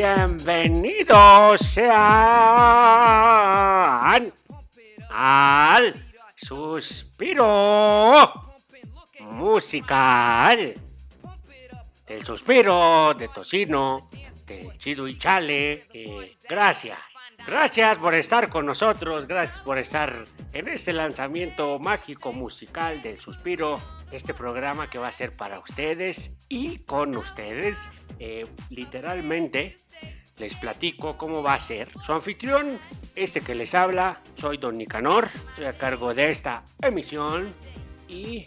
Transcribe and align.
Bienvenidos 0.00 1.60
sean 1.60 2.22
al 5.10 5.92
suspiro 6.36 7.42
musical 9.22 10.72
del 12.06 12.24
suspiro 12.24 13.12
de 13.14 13.26
Tocino, 13.26 14.08
de 14.46 14.70
Chido 14.78 15.08
y 15.08 15.18
Chale. 15.18 15.88
Eh, 15.92 16.36
gracias. 16.48 17.00
Gracias 17.44 17.98
por 17.98 18.14
estar 18.14 18.48
con 18.48 18.66
nosotros, 18.66 19.26
gracias 19.26 19.58
por 19.62 19.78
estar 19.78 20.26
en 20.52 20.68
este 20.68 20.92
lanzamiento 20.92 21.80
mágico 21.80 22.30
musical 22.30 23.02
del 23.02 23.20
suspiro, 23.20 23.80
este 24.12 24.32
programa 24.32 24.88
que 24.88 24.98
va 24.98 25.08
a 25.08 25.12
ser 25.12 25.34
para 25.34 25.58
ustedes 25.58 26.30
y 26.48 26.84
con 26.84 27.16
ustedes. 27.16 27.88
Eh, 28.20 28.46
literalmente 28.70 29.76
les 30.38 30.54
platico 30.56 31.16
cómo 31.16 31.42
va 31.42 31.54
a 31.54 31.60
ser. 31.60 31.90
Su 32.02 32.12
anfitrión, 32.12 32.78
este 33.14 33.40
que 33.40 33.54
les 33.54 33.74
habla, 33.74 34.20
soy 34.36 34.56
Don 34.56 34.76
Nicanor, 34.76 35.28
estoy 35.50 35.64
a 35.66 35.72
cargo 35.76 36.14
de 36.14 36.30
esta 36.30 36.62
emisión 36.82 37.50
y 38.08 38.46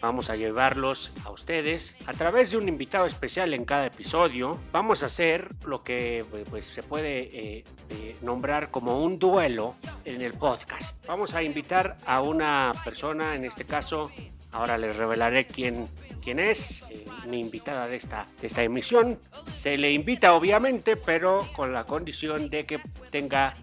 vamos 0.00 0.30
a 0.30 0.36
llevarlos 0.36 1.10
a 1.24 1.30
ustedes 1.30 1.96
a 2.06 2.12
través 2.12 2.50
de 2.50 2.56
un 2.56 2.68
invitado 2.68 3.06
especial 3.06 3.54
en 3.54 3.64
cada 3.64 3.86
episodio. 3.86 4.58
Vamos 4.72 5.02
a 5.02 5.06
hacer 5.06 5.48
lo 5.64 5.82
que 5.82 6.24
pues, 6.50 6.66
se 6.66 6.82
puede 6.82 7.20
eh, 7.58 7.64
eh, 7.90 8.16
nombrar 8.22 8.70
como 8.70 8.98
un 8.98 9.18
duelo 9.18 9.74
en 10.04 10.22
el 10.22 10.34
podcast. 10.34 11.04
Vamos 11.06 11.34
a 11.34 11.42
invitar 11.42 11.98
a 12.06 12.20
una 12.20 12.72
persona, 12.84 13.34
en 13.34 13.44
este 13.44 13.64
caso, 13.64 14.10
ahora 14.52 14.78
les 14.78 14.96
revelaré 14.96 15.46
quién, 15.46 15.88
quién 16.18 16.38
es. 16.38 16.82
Eh, 16.90 17.04
mi 17.28 17.40
invitada 17.40 17.86
de 17.86 17.96
esta, 17.96 18.26
de 18.40 18.46
esta 18.46 18.62
emisión. 18.62 19.18
Se 19.52 19.78
le 19.78 19.92
invita 19.92 20.34
obviamente, 20.34 20.96
pero 20.96 21.46
con 21.54 21.72
la 21.72 21.84
condición 21.84 22.50
de 22.50 22.64
que 22.66 22.80
tenga 23.10 23.54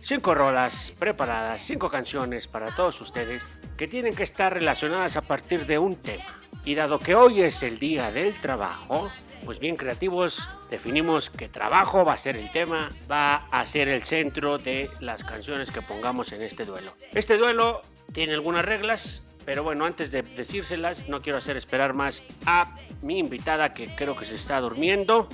cinco 0.00 0.34
rolas 0.34 0.92
preparadas, 0.98 1.62
cinco 1.62 1.90
canciones 1.90 2.46
para 2.46 2.74
todos 2.74 3.00
ustedes 3.00 3.42
que 3.76 3.88
tienen 3.88 4.14
que 4.14 4.22
estar 4.22 4.52
relacionadas 4.52 5.16
a 5.16 5.22
partir 5.22 5.66
de 5.66 5.78
un 5.78 5.96
tema. 5.96 6.24
Y 6.64 6.74
dado 6.74 6.98
que 6.98 7.14
hoy 7.14 7.42
es 7.42 7.62
el 7.62 7.78
día 7.78 8.10
del 8.10 8.40
trabajo, 8.40 9.10
pues 9.44 9.58
bien 9.58 9.76
creativos, 9.76 10.48
definimos 10.70 11.28
que 11.28 11.48
trabajo 11.48 12.04
va 12.04 12.14
a 12.14 12.18
ser 12.18 12.36
el 12.36 12.50
tema, 12.50 12.88
va 13.10 13.46
a 13.50 13.66
ser 13.66 13.88
el 13.88 14.02
centro 14.04 14.58
de 14.58 14.88
las 15.00 15.24
canciones 15.24 15.70
que 15.70 15.82
pongamos 15.82 16.32
en 16.32 16.42
este 16.42 16.64
duelo. 16.64 16.92
Este 17.12 17.36
duelo 17.36 17.82
tiene 18.12 18.34
algunas 18.34 18.64
reglas, 18.64 19.22
pero 19.44 19.62
bueno, 19.62 19.84
antes 19.84 20.10
de 20.10 20.22
decírselas, 20.22 21.08
no 21.08 21.20
quiero 21.20 21.38
hacer 21.38 21.56
esperar 21.56 21.94
más 21.94 22.22
a 22.46 22.76
mi 23.02 23.18
invitada 23.18 23.72
que 23.72 23.94
creo 23.94 24.16
que 24.16 24.24
se 24.24 24.34
está 24.34 24.60
durmiendo. 24.60 25.28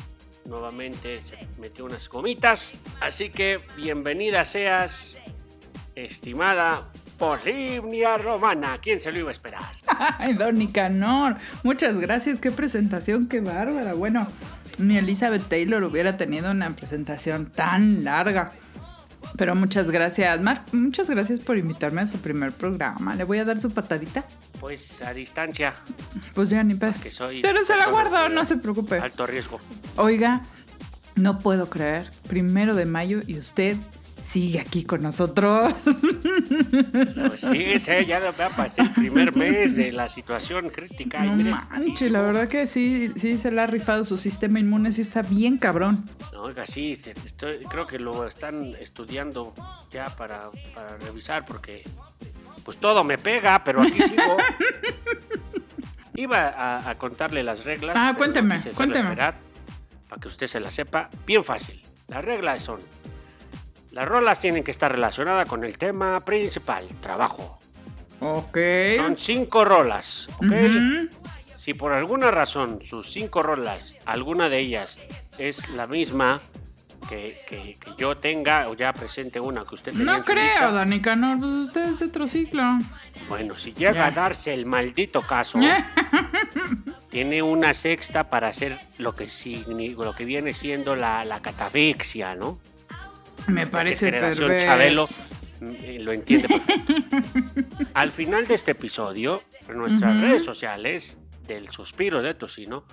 Nuevamente 0.47 1.21
se 1.21 1.47
metió 1.59 1.85
unas 1.85 2.09
gomitas. 2.09 2.73
Así 3.01 3.31
que 3.31 3.61
bienvenida 3.77 4.45
seas, 4.45 5.19
estimada 5.95 6.91
Polimnia 7.19 8.17
Romana. 8.17 8.79
¿Quién 8.81 8.99
se 8.99 9.13
lo 9.13 9.19
iba 9.19 9.29
a 9.29 9.33
esperar? 9.33 9.73
Ay, 10.19 10.33
Don 10.33 10.57
Nicanor. 10.57 11.37
Muchas 11.63 12.01
gracias. 12.01 12.39
Qué 12.39 12.51
presentación, 12.51 13.29
qué 13.29 13.41
bárbara. 13.41 13.93
Bueno, 13.93 14.27
ni 14.79 14.97
Elizabeth 14.97 15.47
Taylor 15.49 15.85
hubiera 15.85 16.17
tenido 16.17 16.51
una 16.51 16.71
presentación 16.71 17.51
tan 17.51 18.03
larga. 18.03 18.53
Pero 19.37 19.55
muchas 19.55 19.91
gracias, 19.91 20.41
Mark. 20.41 20.65
Muchas 20.73 21.09
gracias 21.09 21.41
por 21.41 21.57
invitarme 21.57 22.03
a 22.03 22.07
su 22.07 22.19
primer 22.19 22.53
programa. 22.53 23.15
¿Le 23.15 23.25
voy 23.25 23.39
a 23.39 23.45
dar 23.45 23.61
su 23.61 23.71
patadita? 23.71 24.25
Pues 24.61 25.01
a 25.03 25.15
distancia. 25.15 25.75
Pues 26.35 26.51
ya 26.51 26.63
ni 26.63 26.75
pedo. 26.75 26.95
Pero 27.43 27.65
se 27.65 27.77
la 27.77 27.87
guardo, 27.91 28.29
no 28.29 28.45
se 28.45 28.57
preocupe. 28.57 28.99
Alto 28.99 29.27
riesgo. 29.27 29.61
Oiga, 29.97 30.43
no 31.17 31.39
puedo 31.39 31.71
creer. 31.71 32.11
Primero 32.29 32.75
de 32.75 32.85
mayo 32.85 33.21
y 33.27 33.39
usted 33.39 33.77
sigue 34.23 34.61
aquí 34.61 34.85
con 34.85 35.03
nosotros. 35.03 35.73
Pues 37.31 37.41
sí, 37.43 37.79
sí, 37.79 37.93
ya 38.07 38.19
va 38.21 38.47
a 38.47 38.49
pasar 38.51 38.87
el 38.87 38.93
primer 38.93 39.37
mes 39.37 39.77
de 39.77 39.93
la 39.93 40.09
situación 40.09 40.69
crítica. 40.71 41.23
No 41.23 41.35
mire, 41.37 41.51
manche, 41.51 42.11
la 42.11 42.21
verdad 42.23 42.49
que 42.49 42.67
sí, 42.67 43.11
sí 43.17 43.39
se 43.39 43.51
le 43.51 43.61
ha 43.61 43.67
rifado 43.67 44.05
su 44.05 44.19
sistema 44.19 44.59
inmune, 44.59 44.91
sí 44.93 45.03
está 45.03 45.23
bien 45.23 45.57
cabrón. 45.59 46.05
Oiga, 46.37 46.67
sí, 46.67 46.93
este, 46.93 47.15
estoy- 47.25 47.65
creo 47.69 47.87
que 47.87 47.99
lo 47.99 48.27
están 48.27 48.75
estudiando 48.81 49.53
ya 49.93 50.05
para, 50.17 50.45
para 50.75 50.97
revisar 50.99 51.45
porque 51.47 51.85
pues 52.65 52.79
todo 52.79 53.05
me 53.05 53.19
pega, 53.19 53.63
pero 53.65 53.83
aquí 53.83 54.01
sigo. 54.03 54.37
Iba 56.15 56.49
a, 56.49 56.91
a 56.91 56.99
contarle 56.99 57.43
las 57.43 57.65
reglas. 57.65 57.97
Ah, 57.99 58.15
cuénteme, 58.17 58.61
cuénteme. 58.75 59.01
esperar 59.11 59.39
para 60.09 60.21
que 60.21 60.29
usted 60.29 60.47
se 60.49 60.61
las 60.61 60.75
sepa. 60.75 61.09
Bien 61.27 61.45
fácil. 61.45 61.83
Las 62.09 62.25
reglas 62.25 62.63
son: 62.63 62.81
las 63.93 64.07
rolas 64.09 64.41
tienen 64.41 64.63
que 64.65 64.71
estar 64.71 64.91
relacionadas 64.93 65.49
con 65.49 65.65
el 65.65 65.77
tema 65.79 66.21
principal, 66.21 66.87
trabajo. 67.01 67.59
Ok. 68.21 68.59
Son 68.97 69.17
cinco 69.19 69.65
rolas, 69.65 70.29
¿ok? 70.39 70.53
Si 71.57 71.75
por 71.75 71.93
alguna 71.93 72.31
razón 72.31 72.81
sus 72.85 73.11
cinco 73.13 73.43
rolas, 73.43 73.97
alguna 74.07 74.49
de 74.49 74.59
ellas 74.59 74.99
es 75.39 75.69
la 75.71 75.87
misma 75.87 76.41
que, 77.09 77.39
que- 77.49 77.77
que 77.81 77.91
yo 77.99 78.17
tenga 78.17 78.69
o 78.69 78.75
ya 78.75 78.93
presente 78.93 79.41
una 79.41 79.65
que 79.65 79.75
usted 79.75 79.93
tenía 79.93 80.07
No 80.07 80.13
en 80.15 80.19
su 80.21 80.25
creo, 80.27 80.45
lista, 80.45 80.71
Don 80.71 80.89
Nicanor, 80.91 81.39
pues 81.39 81.51
usted 81.53 81.83
es 81.93 81.99
de 81.99 82.07
otro 82.07 82.27
ciclo. 82.29 82.63
Bueno, 83.29 83.57
si 83.59 83.73
llega 83.73 84.07
a 84.07 84.11
darse 84.11 84.53
el 84.55 84.65
maldito 84.67 85.21
caso, 85.23 85.59
tiene 87.11 87.43
una 87.43 87.75
sexta 87.75 88.25
para 88.31 88.49
hacer 88.49 88.79
lo 88.99 89.15
que, 89.15 89.29
lo 89.99 90.15
que 90.15 90.25
viene 90.25 90.55
siendo 90.55 90.95
la, 90.97 91.25
la 91.25 91.41
catafixia, 91.41 92.35
¿no? 92.35 92.59
Me 93.53 93.67
parece 93.67 94.07
generación 94.07 94.49
perverso. 94.49 94.67
Chabelo 94.67 95.07
eh, 95.63 95.99
lo 96.03 96.13
entiende 96.13 96.49
perfecto. 96.49 96.95
Al 97.95 98.11
final 98.11 98.47
de 98.47 98.55
este 98.55 98.71
episodio, 98.73 99.43
en 99.69 99.77
nuestras 99.79 100.15
Ujú. 100.17 100.25
redes 100.27 100.45
sociales 100.45 101.19
del 101.47 101.69
suspiro 101.71 102.23
de 102.23 102.35
Tocino, 102.35 102.85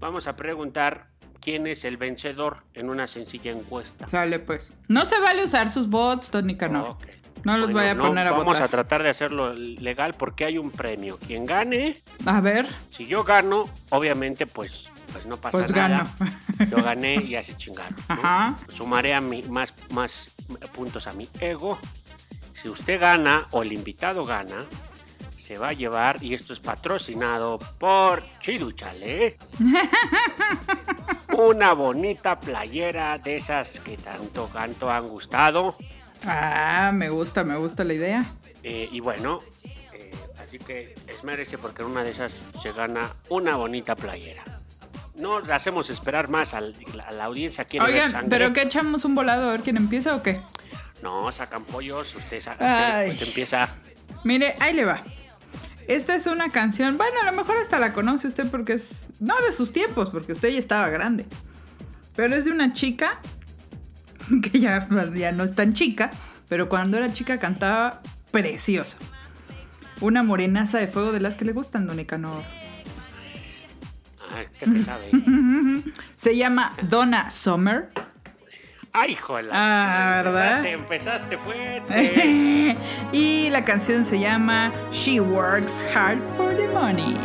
vamos 0.00 0.26
a 0.26 0.36
preguntar 0.36 1.08
quién 1.40 1.66
es 1.66 1.84
el 1.84 1.96
vencedor 1.98 2.64
en 2.72 2.88
una 2.88 3.06
sencilla 3.06 3.50
encuesta. 3.50 4.08
Sale 4.08 4.38
pues. 4.38 4.68
No 4.88 5.04
se 5.04 5.18
vale 5.20 5.44
usar 5.44 5.70
sus 5.70 5.88
bots, 5.88 6.30
Don 6.30 6.46
Nicanor. 6.46 6.90
Ok. 6.90 7.04
No 7.44 7.58
los 7.58 7.66
Bueno, 7.72 7.76
vaya 7.76 7.90
a 7.90 7.94
no, 7.94 8.06
poner 8.06 8.26
a 8.26 8.30
Vamos 8.30 8.46
votar. 8.46 8.62
a 8.62 8.68
tratar 8.68 9.02
de 9.02 9.10
hacerlo 9.10 9.52
legal 9.52 10.14
porque 10.14 10.46
hay 10.46 10.56
un 10.56 10.70
premio. 10.70 11.18
Quien 11.26 11.44
gane, 11.44 11.98
A 12.24 12.40
ver, 12.40 12.66
si 12.88 13.06
yo 13.06 13.22
gano, 13.22 13.68
obviamente 13.90 14.46
pues, 14.46 14.86
pues 15.14 15.26
no 15.26 15.36
pasa 15.36 15.58
pues 15.58 15.70
nada. 15.70 16.08
Yo 16.68 16.82
gané 16.82 17.14
y 17.14 17.28
ya 17.30 17.42
se 17.44 17.56
chingaron. 17.56 17.94
¿no? 18.08 18.14
Ajá. 18.16 18.58
Sumaré 18.68 19.14
a 19.14 19.20
mi, 19.20 19.44
más, 19.44 19.72
más 19.90 20.28
puntos 20.74 21.06
a 21.06 21.12
mi 21.12 21.28
ego. 21.38 21.78
Si 22.52 22.68
usted 22.68 23.00
gana 23.00 23.46
o 23.52 23.62
el 23.62 23.72
invitado 23.72 24.24
gana, 24.24 24.66
se 25.38 25.56
va 25.56 25.68
a 25.68 25.72
llevar, 25.72 26.20
y 26.20 26.34
esto 26.34 26.52
es 26.52 26.58
patrocinado 26.58 27.60
por 27.78 28.24
Chiduchale, 28.40 29.36
una 31.38 31.74
bonita 31.74 32.40
playera 32.40 33.16
de 33.18 33.36
esas 33.36 33.78
que 33.78 33.96
tanto, 33.96 34.50
tanto 34.52 34.90
han 34.90 35.06
gustado. 35.06 35.76
Ah, 36.26 36.90
me 36.92 37.08
gusta, 37.08 37.44
me 37.44 37.56
gusta 37.56 37.84
la 37.84 37.94
idea. 37.94 38.24
Eh, 38.64 38.88
y 38.90 38.98
bueno, 38.98 39.38
eh, 39.92 40.10
así 40.42 40.58
que 40.58 40.96
esmérese 41.06 41.56
porque 41.58 41.82
en 41.82 41.90
una 41.90 42.02
de 42.02 42.10
esas 42.10 42.46
se 42.60 42.72
gana 42.72 43.14
una 43.28 43.54
bonita 43.54 43.94
playera. 43.94 44.42
No 45.16 45.36
hacemos 45.52 45.90
esperar 45.90 46.28
más 46.28 46.54
al- 46.54 46.74
a 47.06 47.12
la 47.12 47.24
audiencia. 47.24 47.64
Quiere 47.64 47.86
Oigan. 47.86 48.26
¿pero 48.28 48.52
qué 48.52 48.62
echamos 48.62 49.04
un 49.04 49.14
volado 49.14 49.48
a 49.48 49.52
ver 49.52 49.60
quién 49.62 49.76
empieza 49.76 50.14
o 50.16 50.22
qué? 50.22 50.40
No, 51.02 51.30
sacan 51.30 51.64
pollos, 51.64 52.14
usted, 52.14 52.40
sa- 52.40 52.56
Ay. 52.58 53.10
usted, 53.10 53.26
empieza. 53.28 53.68
Mire, 54.24 54.56
ahí 54.58 54.72
le 54.74 54.84
va. 54.84 55.00
Esta 55.86 56.14
es 56.14 56.26
una 56.26 56.48
canción, 56.48 56.96
bueno, 56.96 57.20
a 57.20 57.26
lo 57.26 57.32
mejor 57.36 57.56
hasta 57.58 57.78
la 57.78 57.92
conoce 57.92 58.26
usted 58.26 58.50
porque 58.50 58.72
es, 58.72 59.06
no 59.20 59.38
de 59.42 59.52
sus 59.52 59.72
tiempos, 59.72 60.10
porque 60.10 60.32
usted 60.32 60.48
ya 60.48 60.58
estaba 60.58 60.88
grande, 60.88 61.26
pero 62.16 62.34
es 62.34 62.46
de 62.46 62.50
una 62.50 62.72
chica 62.72 63.20
que 64.50 64.58
ya, 64.60 64.88
ya 65.14 65.32
no 65.32 65.44
es 65.44 65.54
tan 65.54 65.74
chica, 65.74 66.10
pero 66.48 66.70
cuando 66.70 66.96
era 66.96 67.12
chica 67.12 67.38
cantaba 67.38 68.00
precioso. 68.30 68.96
Una 70.00 70.22
morenaza 70.22 70.78
de 70.78 70.86
fuego 70.86 71.12
de 71.12 71.20
las 71.20 71.36
que 71.36 71.44
le 71.44 71.52
gustan, 71.52 71.86
Don. 71.86 71.98
Qué 74.58 74.82
sabe. 74.82 75.10
Se 76.16 76.36
llama 76.36 76.72
Donna 76.82 77.30
Summer. 77.30 77.90
Ay, 78.92 79.12
hijola. 79.12 79.50
Ah, 79.52 80.22
¿verdad? 80.22 80.64
Empezaste, 80.64 81.36
empezaste 81.36 81.38
fuerte. 81.38 82.76
y 83.12 83.50
la 83.50 83.64
canción 83.64 84.04
se 84.04 84.20
llama 84.20 84.70
She 84.92 85.18
Works 85.18 85.84
Hard 85.92 86.20
for 86.36 86.54
the 86.54 86.68
Money. 86.68 87.16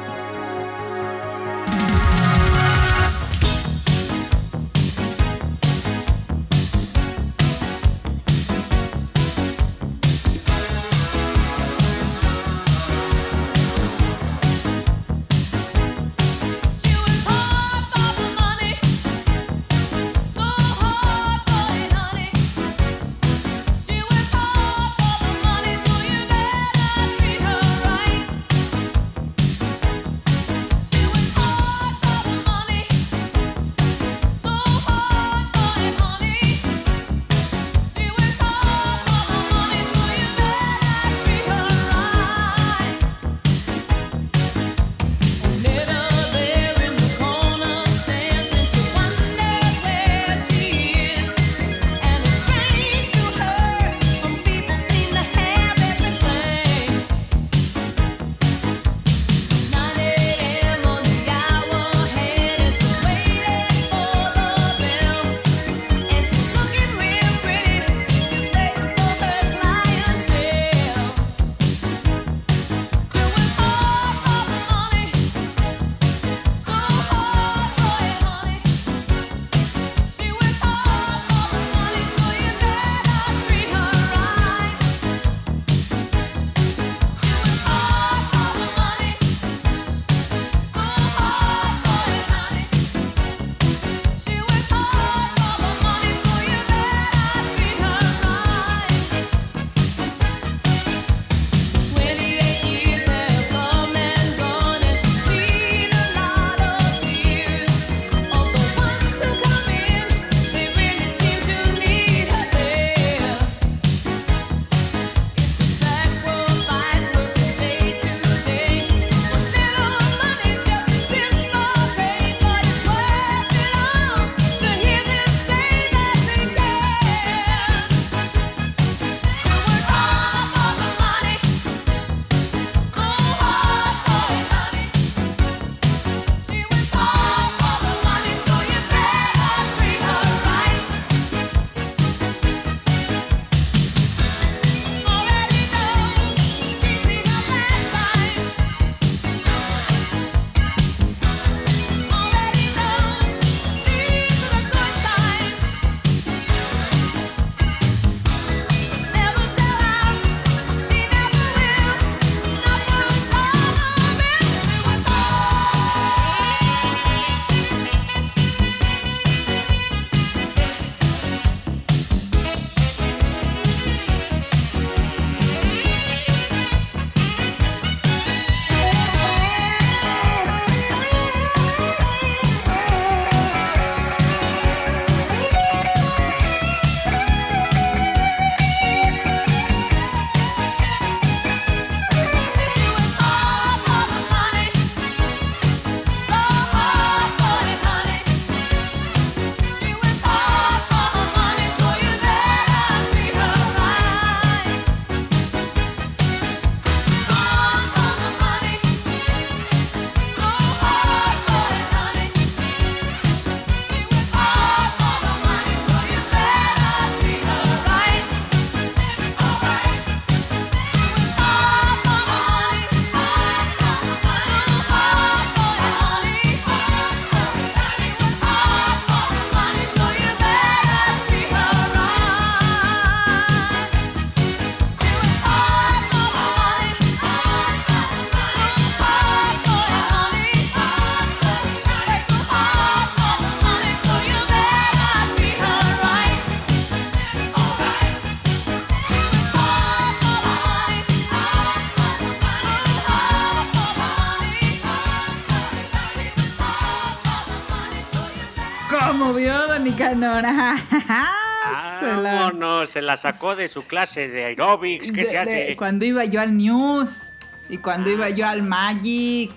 Se 262.00 262.16
la... 262.18 262.52
no, 262.52 262.88
se 262.88 263.02
la 263.02 263.18
sacó 263.18 263.56
de 263.56 263.68
su 263.68 263.86
clase 263.86 264.30
de 264.30 264.46
aerobics. 264.46 265.12
¿Qué 265.12 265.26
se 265.26 265.38
hace? 265.38 265.76
cuando 265.76 266.06
iba 266.06 266.26
yo 266.26 266.42
al 266.42 266.56
News 266.56 267.34
y 267.70 267.78
cuando 267.78 268.10
iba 268.10 268.30
yo 268.30 268.48
al 268.48 268.64
Magic. 268.64 269.52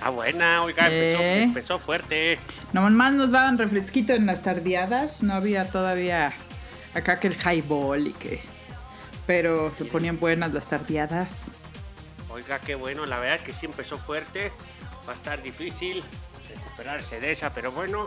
Ah, 0.00 0.10
buena, 0.10 0.62
oiga, 0.62 0.86
empezó, 0.86 1.22
¿Eh? 1.22 1.42
empezó, 1.42 1.78
fuerte. 1.78 2.38
Nomás 2.72 3.12
nos 3.12 3.32
daban 3.32 3.58
refresquito 3.58 4.14
en 4.14 4.26
las 4.26 4.42
tardeadas. 4.42 5.22
No 5.22 5.34
había 5.34 5.68
todavía 5.68 6.32
acá 6.94 7.20
que 7.20 7.26
el 7.28 7.36
highball 7.36 8.06
y 8.06 8.12
que. 8.12 8.40
Pero 9.26 9.72
se 9.74 9.84
ponían 9.84 10.18
buenas 10.18 10.54
las 10.54 10.66
tardeadas. 10.66 11.50
Oiga, 12.30 12.58
qué 12.60 12.76
bueno, 12.76 13.06
la 13.06 13.18
verdad 13.20 13.40
que 13.44 13.52
sí 13.52 13.66
empezó 13.66 13.98
fuerte. 13.98 14.52
Va 15.08 15.12
a 15.12 15.16
estar 15.16 15.42
difícil 15.42 16.02
recuperarse 16.48 17.20
de 17.20 17.32
esa, 17.32 17.52
pero 17.52 17.72
bueno, 17.72 18.06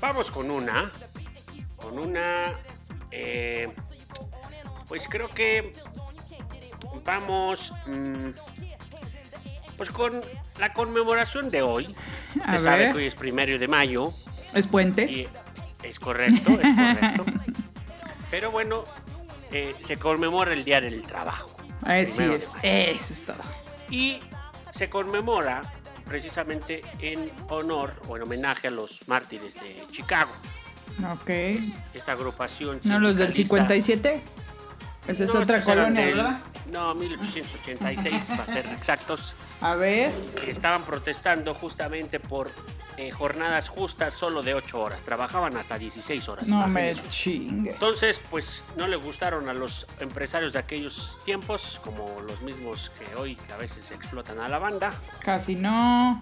vamos 0.00 0.30
con 0.30 0.50
una. 0.50 0.92
Con 1.80 1.98
una. 1.98 2.54
Eh, 3.10 3.68
pues 4.88 5.06
creo 5.08 5.28
que 5.28 5.72
vamos. 7.04 7.72
Mm, 7.86 8.30
pues 9.76 9.90
con 9.90 10.22
la 10.58 10.72
conmemoración 10.72 11.48
de 11.48 11.62
hoy. 11.62 11.94
Usted 12.36 12.58
sabe 12.58 12.90
que 12.92 12.98
hoy 12.98 13.06
es 13.06 13.14
primero 13.14 13.58
de 13.58 13.68
mayo. 13.68 14.12
Es 14.54 14.66
puente. 14.66 15.28
es 15.82 15.98
correcto, 15.98 16.50
es 16.52 16.76
correcto. 16.76 17.24
Pero 18.30 18.50
bueno, 18.50 18.84
eh, 19.52 19.74
se 19.82 19.96
conmemora 19.96 20.52
el 20.52 20.64
Día 20.64 20.80
del 20.80 21.02
Trabajo. 21.02 21.50
Así 21.82 22.22
es, 22.22 22.56
eso 22.62 23.12
es 23.12 23.22
todo. 23.22 23.42
Y 23.90 24.20
se 24.70 24.88
conmemora 24.88 25.62
precisamente 26.04 26.82
en 27.00 27.30
honor 27.48 27.94
o 28.08 28.16
en 28.16 28.22
homenaje 28.22 28.68
a 28.68 28.70
los 28.70 29.06
mártires 29.08 29.54
de 29.54 29.84
Chicago. 29.90 30.30
Ok. 31.12 31.30
Esta 31.94 32.12
agrupación. 32.12 32.80
¿No 32.84 32.98
los 32.98 33.16
del 33.16 33.32
57? 33.32 34.22
Esa 35.06 35.24
es 35.24 35.34
otra 35.34 35.62
colonia, 35.62 36.06
¿verdad? 36.06 36.40
No, 36.70 36.94
1886, 36.94 38.22
para 38.28 38.46
ser 38.46 38.66
exactos. 38.78 39.34
A 39.60 39.74
ver. 39.76 40.12
Estaban 40.46 40.84
protestando 40.84 41.54
justamente 41.54 42.20
por 42.20 42.50
eh, 42.96 43.10
jornadas 43.10 43.68
justas 43.68 44.12
solo 44.14 44.42
de 44.42 44.54
8 44.54 44.80
horas. 44.80 45.02
Trabajaban 45.02 45.56
hasta 45.56 45.78
16 45.78 46.28
horas. 46.28 46.46
No 46.46 46.66
me 46.66 46.94
chingue. 47.08 47.70
Entonces, 47.70 48.20
pues 48.30 48.62
no 48.76 48.86
le 48.86 48.96
gustaron 48.96 49.48
a 49.48 49.54
los 49.54 49.86
empresarios 50.00 50.52
de 50.52 50.58
aquellos 50.58 51.16
tiempos, 51.24 51.80
como 51.82 52.20
los 52.20 52.42
mismos 52.42 52.90
que 52.98 53.20
hoy 53.20 53.38
a 53.54 53.56
veces 53.56 53.90
explotan 53.90 54.38
a 54.40 54.48
la 54.48 54.58
banda. 54.58 54.92
Casi 55.20 55.56
no. 55.56 56.20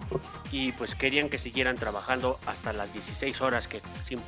Y 0.51 0.71
pues 0.73 0.95
querían 0.95 1.29
que 1.29 1.37
siguieran 1.37 1.75
trabajando 1.75 2.39
hasta 2.45 2.71
las 2.73 2.93
16 2.93 3.41
horas 3.41 3.67
que 3.67 3.81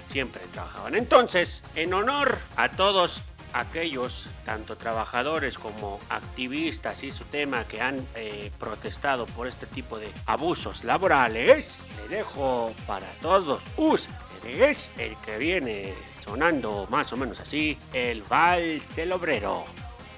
siempre 0.10 0.41
trabajaban. 0.53 0.96
Entonces, 0.96 1.63
en 1.75 1.93
honor 1.93 2.38
a 2.58 2.70
todos 2.70 3.22
aquellos, 3.53 4.27
tanto 4.46 4.75
trabajadores 4.75 5.58
como 5.58 6.00
activistas 6.10 7.03
y 7.03 7.12
su 7.12 7.25
tema 7.25 7.63
que 7.65 7.81
han 7.81 8.05
eh, 8.15 8.51
protestado 8.60 9.25
por 9.25 9.48
este 9.48 9.65
tipo 9.65 10.00
de 10.00 10.10
abusos 10.25 10.84
laborales, 10.84 11.79
le 11.98 12.17
dejo 12.17 12.74
para 12.88 13.08
todos 13.22 13.63
ustedes 13.77 14.89
el 14.98 15.15
que 15.17 15.38
viene 15.38 15.93
sonando 16.24 16.88
más 16.89 17.12
o 17.13 17.17
menos 17.17 17.39
así, 17.39 17.77
el 17.93 18.24
Vals 18.24 18.96
del 18.96 19.12
Obrero. 19.12 19.65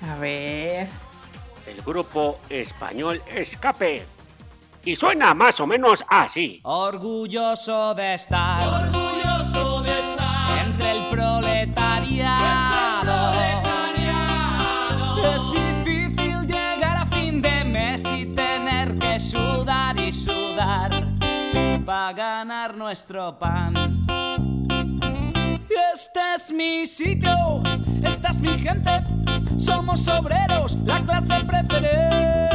A 0.09 0.15
ver. 0.17 0.87
El 1.65 1.81
grupo 1.81 2.39
español 2.49 3.21
Escape. 3.27 4.05
Y 4.85 4.97
suena 4.97 5.33
más 5.33 5.61
o 5.61 5.67
menos 5.67 6.03
así. 6.09 6.59
Orgulloso 6.63 7.95
de 7.95 8.15
estar. 8.15 8.67
Orgulloso 8.67 9.81
de 9.81 9.99
estar. 9.99 10.65
Entre 10.65 10.91
el 10.91 11.07
proletariado 11.07 13.12
es 15.43 15.51
difícil 15.51 16.45
llegar 16.45 16.97
a 16.97 17.05
fin 17.05 17.41
de 17.41 17.65
mes 17.65 18.05
y 18.11 18.25
tener 18.27 18.97
que 18.97 19.19
sudar 19.19 19.99
y 19.99 20.11
sudar 20.11 21.07
para 21.85 22.13
ganar 22.13 22.77
nuestro 22.77 23.37
pan. 23.37 24.05
Este 25.93 26.19
es 26.37 26.53
mi 26.53 26.85
sitio, 26.85 27.61
esta 28.03 28.29
es 28.29 28.39
mi 28.39 28.57
gente, 28.57 28.91
somos 29.57 30.07
obreros, 30.07 30.77
la 30.85 31.03
clase 31.03 31.43
preferente. 31.45 32.49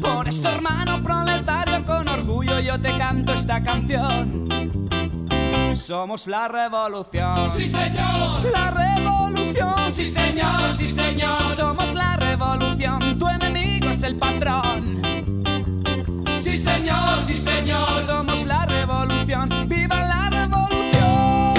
Por 0.00 0.28
eso, 0.28 0.48
hermano 0.48 1.02
proletario, 1.02 1.84
con 1.84 2.08
orgullo 2.08 2.60
yo 2.60 2.80
te 2.80 2.96
canto 2.98 3.32
esta 3.32 3.62
canción. 3.62 4.59
Somos 5.74 6.26
la 6.26 6.48
revolución. 6.48 7.52
Sí, 7.56 7.68
señor. 7.68 8.44
La 8.52 8.70
revolución. 8.70 9.92
Sí, 9.92 10.04
señor, 10.04 10.76
sí, 10.76 10.88
señor. 10.88 11.54
Somos 11.56 11.94
la 11.94 12.16
revolución. 12.16 13.18
Tu 13.18 13.28
enemigo 13.28 13.88
es 13.88 14.02
el 14.02 14.16
patrón. 14.16 15.00
Sí, 16.38 16.56
señor, 16.56 17.24
sí, 17.24 17.36
señor. 17.36 18.04
Somos 18.04 18.44
la 18.44 18.66
revolución. 18.66 19.68
¡Viva 19.68 20.00
la 20.00 20.30
revolución! 20.30 21.54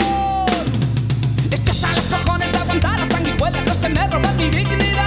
Esto 1.49 1.71
está 1.71 1.91
los 1.95 2.05
cojones 2.05 2.51
de 2.51 2.57
aguantar 2.57 2.99
las 2.99 3.09
sanguijuelas, 3.09 3.65
los 3.65 3.77
que 3.77 3.89
me 3.89 4.07
roban 4.07 4.35
mi 4.37 4.49
dignidad. 4.49 5.00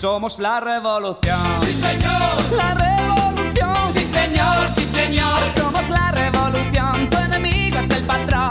Somos 0.00 0.38
la 0.38 0.60
revolución. 0.60 1.38
Sí, 1.62 1.74
señor. 1.74 2.56
La 2.56 2.72
revolución. 2.72 3.92
Sí, 3.92 4.02
señor, 4.02 4.56
sí, 4.74 4.86
señor. 4.86 5.40
Somos 5.54 5.86
la 5.90 6.10
revolución. 6.10 7.10
Tu 7.10 7.18
enemigo 7.18 7.78
es 7.80 7.90
el 7.90 8.04
patrón. 8.06 8.48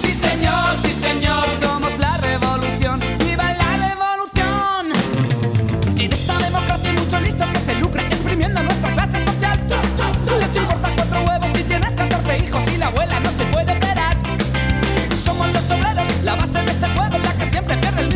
Sí, 0.00 0.14
señor, 0.14 0.78
sí, 0.80 0.92
señor. 0.92 1.44
Somos 1.60 1.98
la 1.98 2.16
revolución. 2.16 3.00
¡Viva 3.18 3.52
la 3.52 3.88
revolución! 3.88 4.92
En 5.98 6.10
esta 6.10 6.38
democracia 6.38 6.88
hay 6.88 6.96
mucho 6.96 7.20
listo 7.20 7.44
que 7.52 7.60
se 7.60 7.74
lucra 7.74 8.00
exprimiendo 8.04 8.62
nuestra 8.62 8.94
clase 8.94 9.26
social. 9.26 9.60
Les 10.40 10.56
importa 10.56 10.90
cuatro 10.96 11.20
huevos 11.20 11.50
si 11.52 11.64
tienes 11.64 11.94
14 11.94 12.38
hijos 12.38 12.62
y 12.74 12.78
la 12.78 12.86
abuela 12.86 13.20
no 13.20 13.30
se 13.30 13.44
puede 13.44 13.76
operar. 13.76 14.16
Somos 15.18 15.52
los 15.52 15.70
obreros, 15.70 16.22
la 16.22 16.34
base 16.34 16.62
de 16.62 16.70
este 16.70 16.88
juego 16.88 17.18
la 17.18 17.32
que 17.34 17.50
siempre 17.50 17.76
pierde 17.76 18.00
el 18.00 18.08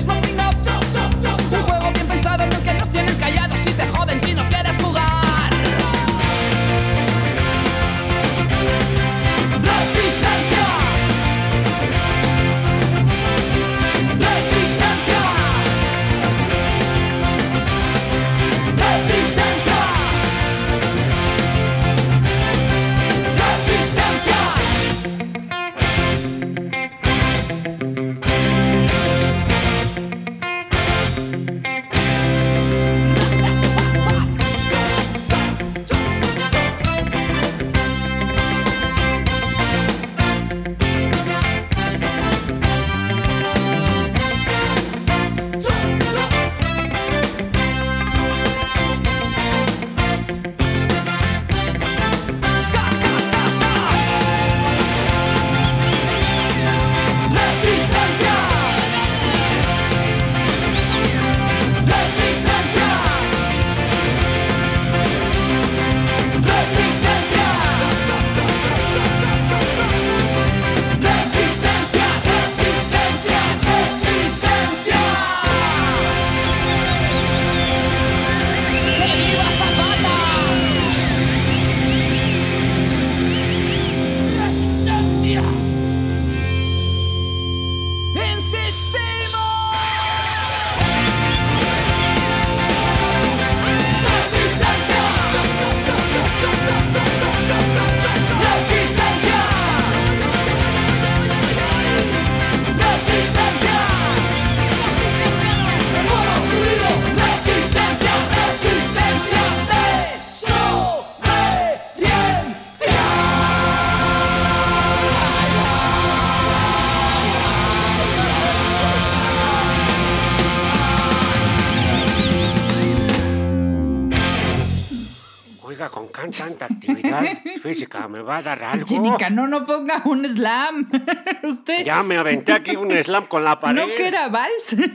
me 128.08 128.22
va 128.22 128.38
a 128.38 128.42
dar 128.42 128.62
algo. 128.62 128.86
Chinica, 128.86 129.30
no, 129.30 129.46
no 129.46 129.64
ponga 129.64 130.02
un 130.04 130.26
slam. 130.26 130.90
Usted. 131.42 131.84
Ya 131.84 132.02
me 132.02 132.16
aventé 132.16 132.52
aquí 132.52 132.76
un 132.76 132.92
slam 132.92 133.26
con 133.26 133.44
la 133.44 133.58
pared. 133.58 133.80
¿No 133.80 133.94
que 133.94 134.06
era 134.06 134.28
vals? 134.28 134.76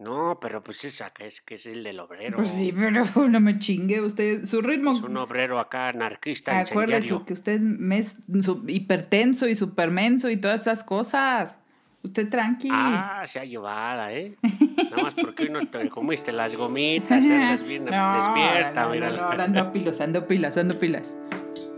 No, 0.00 0.38
pero 0.40 0.62
pues 0.62 0.84
esa 0.84 1.10
que 1.10 1.26
es, 1.26 1.40
que 1.40 1.56
es 1.56 1.66
el 1.66 1.82
del 1.82 1.98
obrero. 1.98 2.36
Pues 2.36 2.52
sí, 2.52 2.72
pero 2.72 3.04
no 3.28 3.40
me 3.40 3.58
chingue. 3.58 4.00
Usted, 4.00 4.44
su 4.44 4.62
ritmo. 4.62 4.92
Es 4.92 5.02
un 5.02 5.16
obrero 5.16 5.58
acá 5.58 5.88
anarquista. 5.88 6.60
Acuérdese 6.60 7.18
que 7.26 7.32
usted 7.32 7.60
es 7.90 8.16
hipertenso 8.68 9.48
y 9.48 9.56
supermenso 9.56 10.30
y 10.30 10.36
todas 10.36 10.60
estas 10.60 10.84
cosas. 10.84 11.58
Usted 12.02 12.28
tranqui. 12.28 12.68
Ah, 12.70 13.24
se 13.26 13.40
ha 13.40 13.44
llevada, 13.44 14.12
¿eh? 14.12 14.36
Nada 14.90 15.02
más 15.02 15.14
porque 15.14 15.44
hoy 15.44 15.50
no 15.50 15.66
te 15.66 15.88
comiste 15.88 16.30
las 16.30 16.54
gomitas, 16.54 17.24
andas 17.24 17.64
bien 17.64 17.84
despierta, 17.84 18.84
no, 18.84 18.90
mira. 18.90 19.10
no, 19.10 19.16
no, 19.16 19.22
ahora 19.24 19.44
ando 19.44 19.72
pilas, 19.72 20.00
ando 20.00 20.26
pilas, 20.28 20.56
ando 20.56 20.78
pilas. 20.78 21.16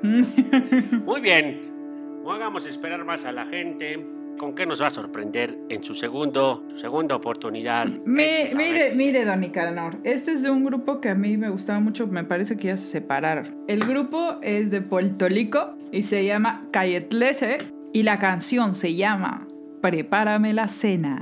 Muy 0.02 1.20
bien, 1.20 2.20
no 2.24 2.32
hagamos 2.32 2.66
esperar 2.66 3.04
más 3.04 3.24
a 3.24 3.32
la 3.32 3.46
gente. 3.46 4.04
¿Con 4.38 4.54
qué 4.54 4.64
nos 4.64 4.80
va 4.80 4.86
a 4.86 4.90
sorprender 4.90 5.58
en 5.68 5.84
su 5.84 5.94
segundo, 5.94 6.64
su 6.70 6.78
segunda 6.78 7.14
oportunidad? 7.14 7.86
Me- 8.06 8.50
mire, 8.54 8.92
mire, 8.94 9.26
Don 9.26 9.40
Nicanor, 9.40 9.98
este 10.02 10.32
es 10.32 10.42
de 10.42 10.50
un 10.50 10.64
grupo 10.64 10.98
que 11.02 11.10
a 11.10 11.14
mí 11.14 11.36
me 11.36 11.50
gustaba 11.50 11.78
mucho, 11.80 12.06
me 12.06 12.24
parece 12.24 12.56
que 12.56 12.68
ya 12.68 12.78
se 12.78 12.86
separaron. 12.88 13.54
El 13.68 13.80
grupo 13.84 14.38
es 14.40 14.70
de 14.70 14.80
Puerto 14.80 15.28
Rico 15.28 15.74
y 15.92 16.04
se 16.04 16.24
llama 16.24 16.64
Cayetlese 16.72 17.58
y 17.92 18.02
la 18.02 18.18
canción 18.18 18.74
se 18.74 18.94
llama 18.94 19.46
Prepárame 19.82 20.54
la 20.54 20.68
cena. 20.68 21.20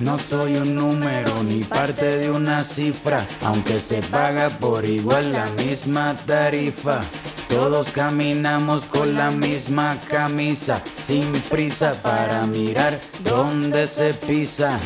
No 0.00 0.18
soy 0.18 0.56
un 0.56 0.74
número 0.74 1.42
ni 1.42 1.64
parte 1.64 2.18
de 2.18 2.30
una 2.30 2.62
cifra, 2.62 3.26
aunque 3.42 3.78
se 3.78 4.02
paga 4.02 4.50
por 4.50 4.84
igual 4.84 5.32
la 5.32 5.46
misma 5.64 6.14
tarifa. 6.26 7.00
Todos 7.48 7.92
caminamos 7.92 8.84
con 8.84 9.14
la 9.14 9.30
misma 9.30 9.96
camisa, 10.10 10.82
sin 11.06 11.32
prisa 11.48 11.94
para 12.02 12.44
mirar 12.46 13.00
dónde 13.24 13.86
se 13.86 14.12
pisa. 14.12 14.78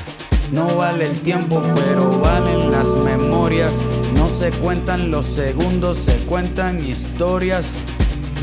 No 0.53 0.77
vale 0.77 1.07
el 1.07 1.21
tiempo, 1.21 1.61
pero 1.75 2.21
valen 2.21 2.71
las 2.71 2.87
memorias. 2.87 3.73
No 4.15 4.29
se 4.39 4.51
cuentan 4.59 5.11
los 5.11 5.27
segundos, 5.27 5.99
se 5.99 6.17
cuentan 6.27 6.87
historias. 6.87 7.67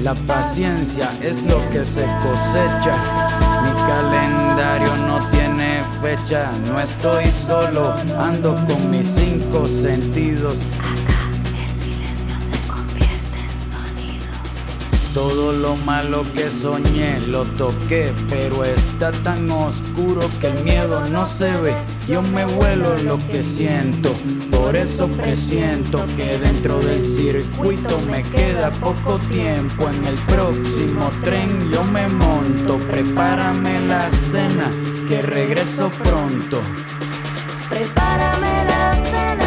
La 0.03 0.15
paciencia 0.15 1.09
es 1.21 1.43
lo 1.43 1.57
que 1.69 1.85
se 1.85 2.05
cosecha. 2.05 3.27
Mi 3.63 3.71
calendario 3.71 4.95
no 5.07 5.16
fecha. 6.07 6.51
No 6.67 6.79
estoy 6.79 7.25
solo, 7.45 7.93
ando 8.17 8.55
con 8.55 8.91
mis 8.91 9.07
cinco 9.17 9.67
sentidos. 9.67 10.55
Todo 15.13 15.51
lo 15.51 15.75
malo 15.77 16.23
que 16.33 16.47
soñé 16.61 17.19
lo 17.21 17.43
toqué, 17.43 18.13
pero 18.29 18.63
está 18.63 19.11
tan 19.11 19.49
oscuro 19.49 20.21
que 20.39 20.47
el 20.47 20.63
miedo 20.63 21.01
no 21.09 21.25
se 21.25 21.49
ve. 21.57 21.75
Yo 22.07 22.21
me 22.21 22.45
vuelo 22.45 22.95
lo 23.03 23.17
que 23.27 23.41
siento, 23.43 24.13
por 24.51 24.75
eso 24.75 25.07
presiento 25.07 26.05
que 26.15 26.37
dentro 26.37 26.79
del 26.79 27.03
circuito 27.03 27.99
me 28.11 28.21
queda 28.23 28.69
poco 28.79 29.17
tiempo. 29.31 29.89
En 29.89 30.05
el 30.05 30.15
próximo 30.33 31.09
tren 31.23 31.49
yo 31.71 31.83
me 31.85 32.07
monto, 32.07 32.77
prepárame 32.87 33.81
la 33.87 34.09
cena, 34.31 34.71
que 35.07 35.21
regreso 35.21 35.89
pronto. 35.89 36.61
Prepárame 37.69 38.65
la 38.65 38.93
cena, 39.05 39.46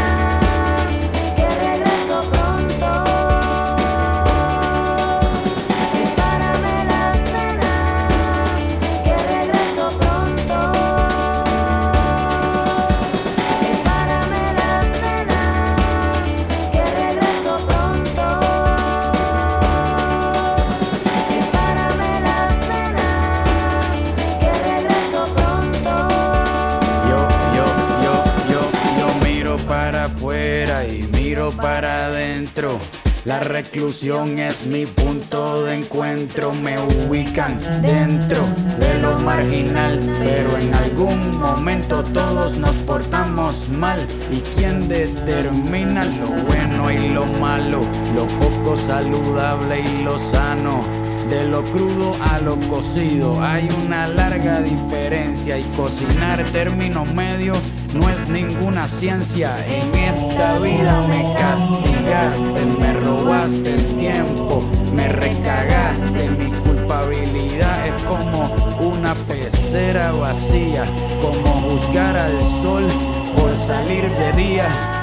La 33.26 33.38
reclusión 33.40 34.38
es 34.38 34.66
mi 34.66 34.86
punto 34.86 35.64
de 35.64 35.74
encuentro. 35.74 36.54
Me 36.54 36.78
ubican 36.78 37.58
dentro 37.82 38.42
de 38.78 38.98
lo 38.98 39.18
marginal. 39.18 40.00
Pero 40.18 40.56
en 40.56 40.74
algún 40.74 41.38
momento 41.38 42.02
todos 42.02 42.56
nos 42.56 42.74
portamos 42.86 43.68
mal. 43.68 44.06
¿Y 44.32 44.40
quién 44.56 44.88
determina 44.88 46.04
lo 46.04 46.28
bueno 46.44 46.90
y 46.90 47.10
lo 47.10 47.26
malo? 47.26 47.82
Lo 48.14 48.26
poco 48.38 48.74
saludable 48.76 49.80
y 49.80 50.02
lo 50.02 50.18
sano. 50.32 50.82
De 51.30 51.46
lo 51.46 51.62
crudo 51.62 52.16
a 52.20 52.40
lo 52.40 52.56
cocido 52.68 53.40
hay 53.40 53.68
una 53.86 54.08
larga 54.08 54.60
diferencia 54.62 55.56
y 55.56 55.62
cocinar 55.76 56.42
término 56.46 57.04
medio 57.04 57.54
no 57.94 58.08
es 58.08 58.28
ninguna 58.28 58.88
ciencia. 58.88 59.54
En 59.64 59.94
esta 59.94 60.58
vida 60.58 61.06
me 61.06 61.22
castigaste, 61.34 62.66
me 62.80 62.92
robaste 62.94 63.74
el 63.74 63.84
tiempo, 63.96 64.68
me 64.92 65.08
recagaste. 65.08 66.30
Mi 66.30 66.50
culpabilidad 66.50 67.86
es 67.86 68.02
como 68.02 68.50
una 68.80 69.14
pecera 69.14 70.10
vacía, 70.10 70.84
como 71.22 71.70
juzgar 71.70 72.16
al 72.16 72.40
sol 72.60 72.88
por 73.36 73.56
salir 73.68 74.10
de 74.10 74.32
día. 74.32 74.99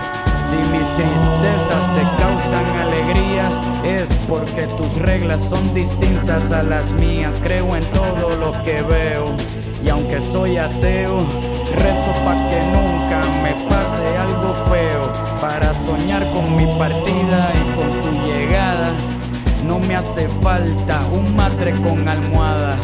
Si 0.49 0.55
mis 0.55 0.87
tristezas 0.95 1.93
te 1.93 2.03
causan 2.23 2.65
alegrías, 2.79 3.53
es 3.83 4.09
porque 4.27 4.67
tus 4.77 4.95
reglas 4.95 5.41
son 5.49 5.73
distintas 5.73 6.51
a 6.51 6.63
las 6.63 6.91
mías. 6.91 7.35
Creo 7.43 7.75
en 7.75 7.83
todo 7.91 8.35
lo 8.37 8.51
que 8.63 8.81
veo, 8.81 9.25
y 9.83 9.89
aunque 9.89 10.21
soy 10.21 10.57
ateo, 10.57 11.25
rezo 11.75 12.11
pa' 12.23 12.47
que 12.47 12.59
nunca 12.75 13.21
me 13.43 13.51
pase 13.69 14.17
algo 14.17 14.53
feo. 14.69 15.11
Para 15.41 15.73
soñar 15.85 16.29
con 16.31 16.55
mi 16.55 16.65
partida 16.77 17.51
y 17.53 17.75
con 17.75 18.01
tu 18.01 18.11
llegada, 18.25 18.91
no 19.65 19.79
me 19.79 19.95
hace 19.95 20.29
falta 20.41 21.01
un 21.11 21.35
matre 21.35 21.73
con 21.73 22.07
almohada. 22.07 22.75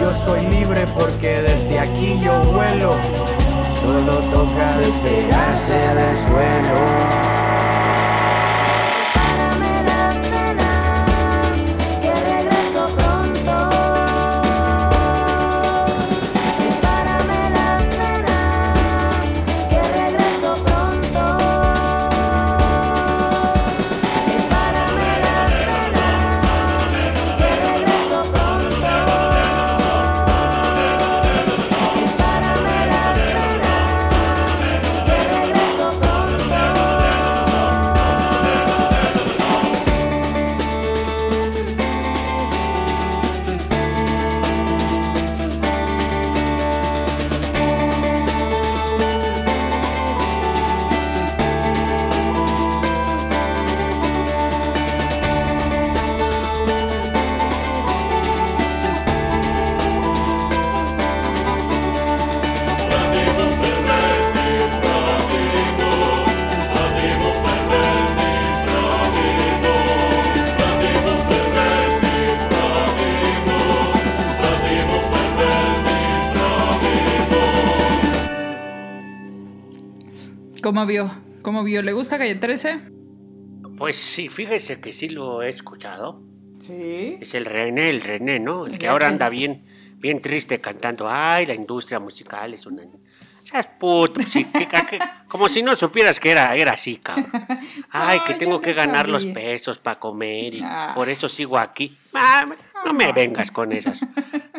Yo 0.00 0.12
soy 0.24 0.46
libre 0.46 0.86
porque 0.94 1.42
desde 1.42 1.78
aquí 1.78 2.18
yo 2.24 2.42
vuelo. 2.52 2.96
Solo 3.82 4.20
toca 4.30 4.78
despegarse 4.78 5.74
del 5.74 6.16
suelo. 6.28 7.31
¿Cómo 80.62 80.86
vio? 80.86 81.10
¿Cómo 81.42 81.64
vio? 81.64 81.82
¿Le 81.82 81.92
gusta 81.92 82.18
Calle 82.18 82.36
13? 82.36 82.80
Pues 83.76 83.96
sí, 83.96 84.28
fíjese 84.28 84.80
que 84.80 84.92
sí 84.92 85.08
lo 85.08 85.42
he 85.42 85.48
escuchado. 85.48 86.22
Sí. 86.60 87.18
Es 87.20 87.34
el 87.34 87.44
René, 87.44 87.90
el 87.90 88.00
René, 88.00 88.38
¿no? 88.38 88.66
El 88.66 88.78
que 88.78 88.86
ahora 88.88 89.08
anda 89.08 89.28
bien, 89.28 89.64
bien 89.96 90.20
triste 90.22 90.60
cantando. 90.60 91.08
Ay, 91.10 91.46
la 91.46 91.54
industria 91.54 91.98
musical 91.98 92.54
es 92.54 92.66
una. 92.66 92.82
Seas 93.42 93.66
puto, 93.80 94.20
sí, 94.22 94.44
que- 94.44 94.68
que- 94.68 94.98
como 95.26 95.48
si 95.48 95.62
no 95.64 95.74
supieras 95.74 96.20
que 96.20 96.30
era, 96.30 96.54
era 96.54 96.72
así, 96.72 96.96
cabrón. 96.98 97.26
Ay, 97.90 98.20
que 98.24 98.34
tengo 98.34 98.60
que 98.60 98.72
ganar 98.72 99.08
los 99.08 99.26
pesos 99.26 99.78
para 99.78 99.98
comer 99.98 100.54
y 100.54 100.60
Ah. 100.62 100.92
por 100.94 101.08
eso 101.08 101.28
sigo 101.28 101.58
aquí. 101.58 101.98
Ah, 102.14 102.46
no 102.86 102.92
me 102.92 103.12
vengas 103.12 103.50
con 103.50 103.72
esas. 103.72 104.00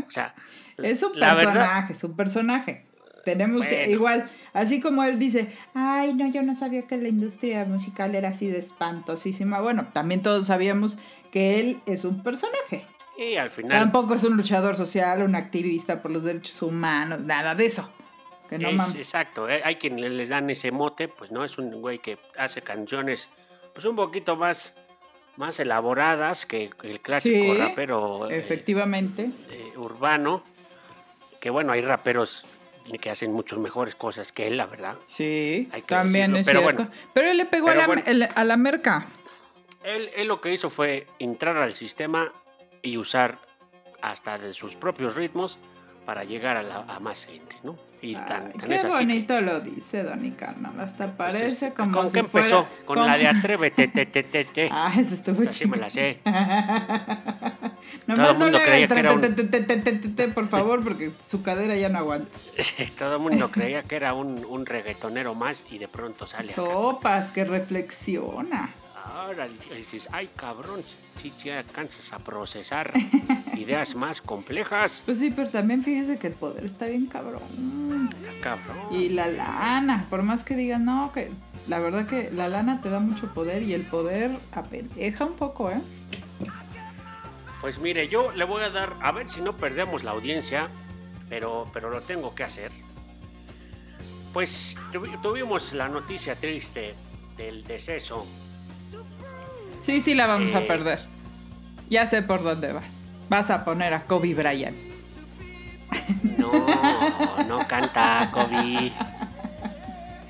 O 0.05 0.11
sea, 0.11 0.33
Es 0.77 1.01
un 1.01 1.13
verdad- 1.13 1.35
personaje, 1.35 1.93
es 1.93 2.03
un 2.03 2.15
personaje. 2.17 2.85
Tenemos 3.23 3.65
que, 3.67 3.89
igual, 3.89 4.29
así 4.51 4.81
como 4.81 5.03
él 5.03 5.17
dice, 5.17 5.47
ay, 5.73 6.13
no, 6.13 6.29
yo 6.29 6.43
no 6.43 6.55
sabía 6.55 6.81
que 6.87 6.97
la 6.97 7.07
industria 7.07 7.63
musical 7.65 8.15
era 8.15 8.29
así 8.29 8.47
de 8.47 8.59
espantosísima. 8.59 9.61
Bueno, 9.61 9.87
también 9.93 10.21
todos 10.21 10.47
sabíamos 10.47 10.97
que 11.31 11.59
él 11.59 11.79
es 11.85 12.03
un 12.05 12.21
personaje. 12.23 12.85
y 13.17 13.35
al 13.35 13.49
final. 13.51 13.71
Tampoco 13.79 14.15
es 14.15 14.23
un 14.23 14.35
luchador 14.35 14.75
social, 14.75 15.21
un 15.23 15.35
activista 15.35 16.01
por 16.01 16.11
los 16.11 16.23
derechos 16.23 16.61
humanos, 16.63 17.21
nada 17.21 17.53
de 17.55 17.67
eso. 17.67 17.89
Que 18.49 18.57
no 18.59 18.69
es- 18.69 18.95
exacto, 18.95 19.47
eh, 19.47 19.61
hay 19.63 19.75
quien 19.75 20.01
le- 20.01 20.09
les 20.09 20.29
dan 20.29 20.49
ese 20.49 20.71
mote, 20.71 21.07
pues 21.07 21.31
no 21.31 21.43
es 21.45 21.57
un 21.57 21.71
güey 21.79 21.99
que 21.99 22.17
hace 22.37 22.61
canciones 22.61 23.29
pues 23.73 23.85
un 23.85 23.95
poquito 23.95 24.35
más 24.35 24.75
más 25.37 25.59
elaboradas 25.59 26.45
que 26.45 26.69
el 26.83 26.99
clásico 27.01 27.53
Sí, 27.53 27.57
rapero 27.59 28.29
eh, 28.29 28.37
Efectivamente. 28.37 29.29
eh, 29.51 29.71
urbano, 29.77 30.43
que 31.39 31.49
bueno, 31.49 31.71
hay 31.71 31.81
raperos 31.81 32.45
que 32.99 33.09
hacen 33.09 33.31
muchas 33.33 33.59
mejores 33.59 33.95
cosas 33.95 34.31
que 34.31 34.47
él, 34.47 34.57
la 34.57 34.65
verdad. 34.65 34.95
Sí, 35.07 35.69
hay 35.71 35.81
que 35.81 35.87
también 35.95 36.33
decirlo, 36.33 36.39
es 36.39 36.45
pero 36.45 36.59
cierto. 36.61 36.83
bueno. 36.83 37.09
pero 37.13 37.29
él 37.31 37.37
le 37.37 37.45
pegó 37.45 37.69
a, 37.69 37.75
la, 37.75 37.87
bueno. 37.87 38.03
el- 38.05 38.27
a 38.35 38.43
la 38.43 38.57
merca. 38.57 39.07
Él, 39.83 40.09
él 40.15 40.27
lo 40.27 40.39
que 40.41 40.53
hizo 40.53 40.69
fue 40.69 41.07
entrar 41.19 41.57
al 41.57 41.73
sistema 41.73 42.31
y 42.81 42.97
usar 42.97 43.39
hasta 44.01 44.37
de 44.37 44.53
sus 44.53 44.75
propios 44.75 45.15
ritmos 45.15 45.57
para 46.05 46.23
llegar 46.25 46.57
a, 46.57 46.63
la, 46.63 46.77
a 46.87 46.99
más 46.99 47.25
gente, 47.25 47.55
¿no? 47.63 47.77
Y 48.05 48.15
tan, 48.15 48.47
Ay, 48.47 48.59
tan 48.59 48.67
qué 48.69 48.75
así 48.75 48.87
bonito 48.87 49.39
lo 49.39 49.61
dice 49.61 50.03
Donny 50.03 50.31
Carnal. 50.31 50.77
Hasta 50.77 51.05
pues, 51.05 51.15
parece 51.33 51.47
este, 51.47 51.73
como 51.73 51.93
¿Con 51.99 52.07
si 52.07 52.13
qué 52.13 52.19
empezó? 52.19 52.65
fuera- 52.65 52.85
Con 52.85 52.95
como- 52.97 53.07
la 53.07 53.17
de 53.17 53.27
Atrévete, 53.33 53.87
te, 53.87 54.05
te, 54.05 54.23
te, 54.23 54.43
te. 54.43 54.69
Ah, 54.71 54.91
eso 54.99 55.13
estuvo 55.15 55.41
Esa 55.41 55.51
sí 55.53 55.65
me 55.67 55.77
la 55.77 55.89
sé. 55.89 56.19
Nomás 58.07 58.37
no 58.37 58.49
le 58.49 58.57
un- 59.13 59.21
te, 59.21 59.43
te, 59.43 59.61
te, 59.61 59.77
te, 59.77 60.09
te, 60.09 60.27
por 60.29 60.47
favor, 60.49 60.83
porque 60.83 61.11
su 61.27 61.41
cadera 61.41 61.75
ya 61.77 61.87
no 61.89 61.99
aguanta. 61.99 62.27
Todo 62.99 63.15
el 63.15 63.21
mundo 63.21 63.49
creía 63.51 63.83
que 63.83 63.95
era 63.95 64.13
un, 64.13 64.43
un 64.45 64.65
reggaetonero 64.65 65.33
más 65.35 65.63
y 65.71 65.77
de 65.77 65.87
pronto 65.87 66.27
sale 66.27 66.51
acá. 66.51 66.61
Sopas, 66.61 67.29
que 67.29 67.45
reflexiona. 67.45 68.69
Ahora 69.15 69.47
dices, 69.75 70.07
ay 70.11 70.29
cabrón, 70.35 70.81
si 71.21 71.31
ya 71.43 71.59
alcanzas 71.59 72.13
a 72.13 72.19
procesar 72.19 72.91
ideas 73.57 73.95
más 73.95 74.21
complejas. 74.21 75.01
Pues 75.05 75.19
sí, 75.19 75.31
pero 75.35 75.49
también 75.49 75.83
fíjese 75.83 76.17
que 76.17 76.27
el 76.27 76.33
poder 76.33 76.65
está 76.65 76.85
bien 76.85 77.05
cabrón. 77.07 77.41
Cabrón. 78.43 78.77
Y 78.91 79.09
la 79.09 79.27
lana, 79.27 80.05
por 80.09 80.21
más 80.23 80.43
que 80.43 80.55
digan, 80.55 80.83
no, 80.85 81.11
que 81.13 81.31
la 81.67 81.79
verdad 81.79 82.05
que 82.05 82.29
la 82.31 82.49
lana 82.49 82.81
te 82.81 82.89
da 82.89 82.99
mucho 82.99 83.33
poder 83.33 83.63
y 83.63 83.73
el 83.73 83.83
poder 83.83 84.31
apendeja 84.51 85.25
un 85.25 85.33
poco, 85.35 85.71
¿eh? 85.71 85.81
Pues 87.61 87.79
mire, 87.79 88.09
yo 88.09 88.31
le 88.33 88.43
voy 88.43 88.61
a 88.63 88.69
dar, 88.69 88.95
a 89.01 89.11
ver 89.13 89.29
si 89.29 89.39
no 89.41 89.55
perdemos 89.55 90.03
la 90.03 90.11
audiencia, 90.11 90.67
pero, 91.29 91.69
pero 91.71 91.89
lo 91.89 92.01
tengo 92.01 92.35
que 92.35 92.43
hacer. 92.43 92.71
Pues 94.33 94.75
tuvi- 94.91 95.21
tuvimos 95.21 95.71
la 95.73 95.87
noticia 95.87 96.35
triste 96.35 96.95
del 97.37 97.63
deceso. 97.63 98.25
Sí, 99.81 100.01
sí 100.01 100.13
la 100.15 100.27
vamos 100.27 100.53
a 100.55 100.59
Eh. 100.61 100.65
perder. 100.67 100.99
Ya 101.89 102.05
sé 102.07 102.21
por 102.21 102.43
dónde 102.43 102.73
vas. 102.73 103.03
Vas 103.29 103.49
a 103.49 103.63
poner 103.63 103.93
a 103.93 104.01
Kobe 104.01 104.33
Bryant. 104.33 104.75
No, 106.37 106.51
no 107.47 107.67
canta 107.67 108.29
Kobe. 108.31 108.91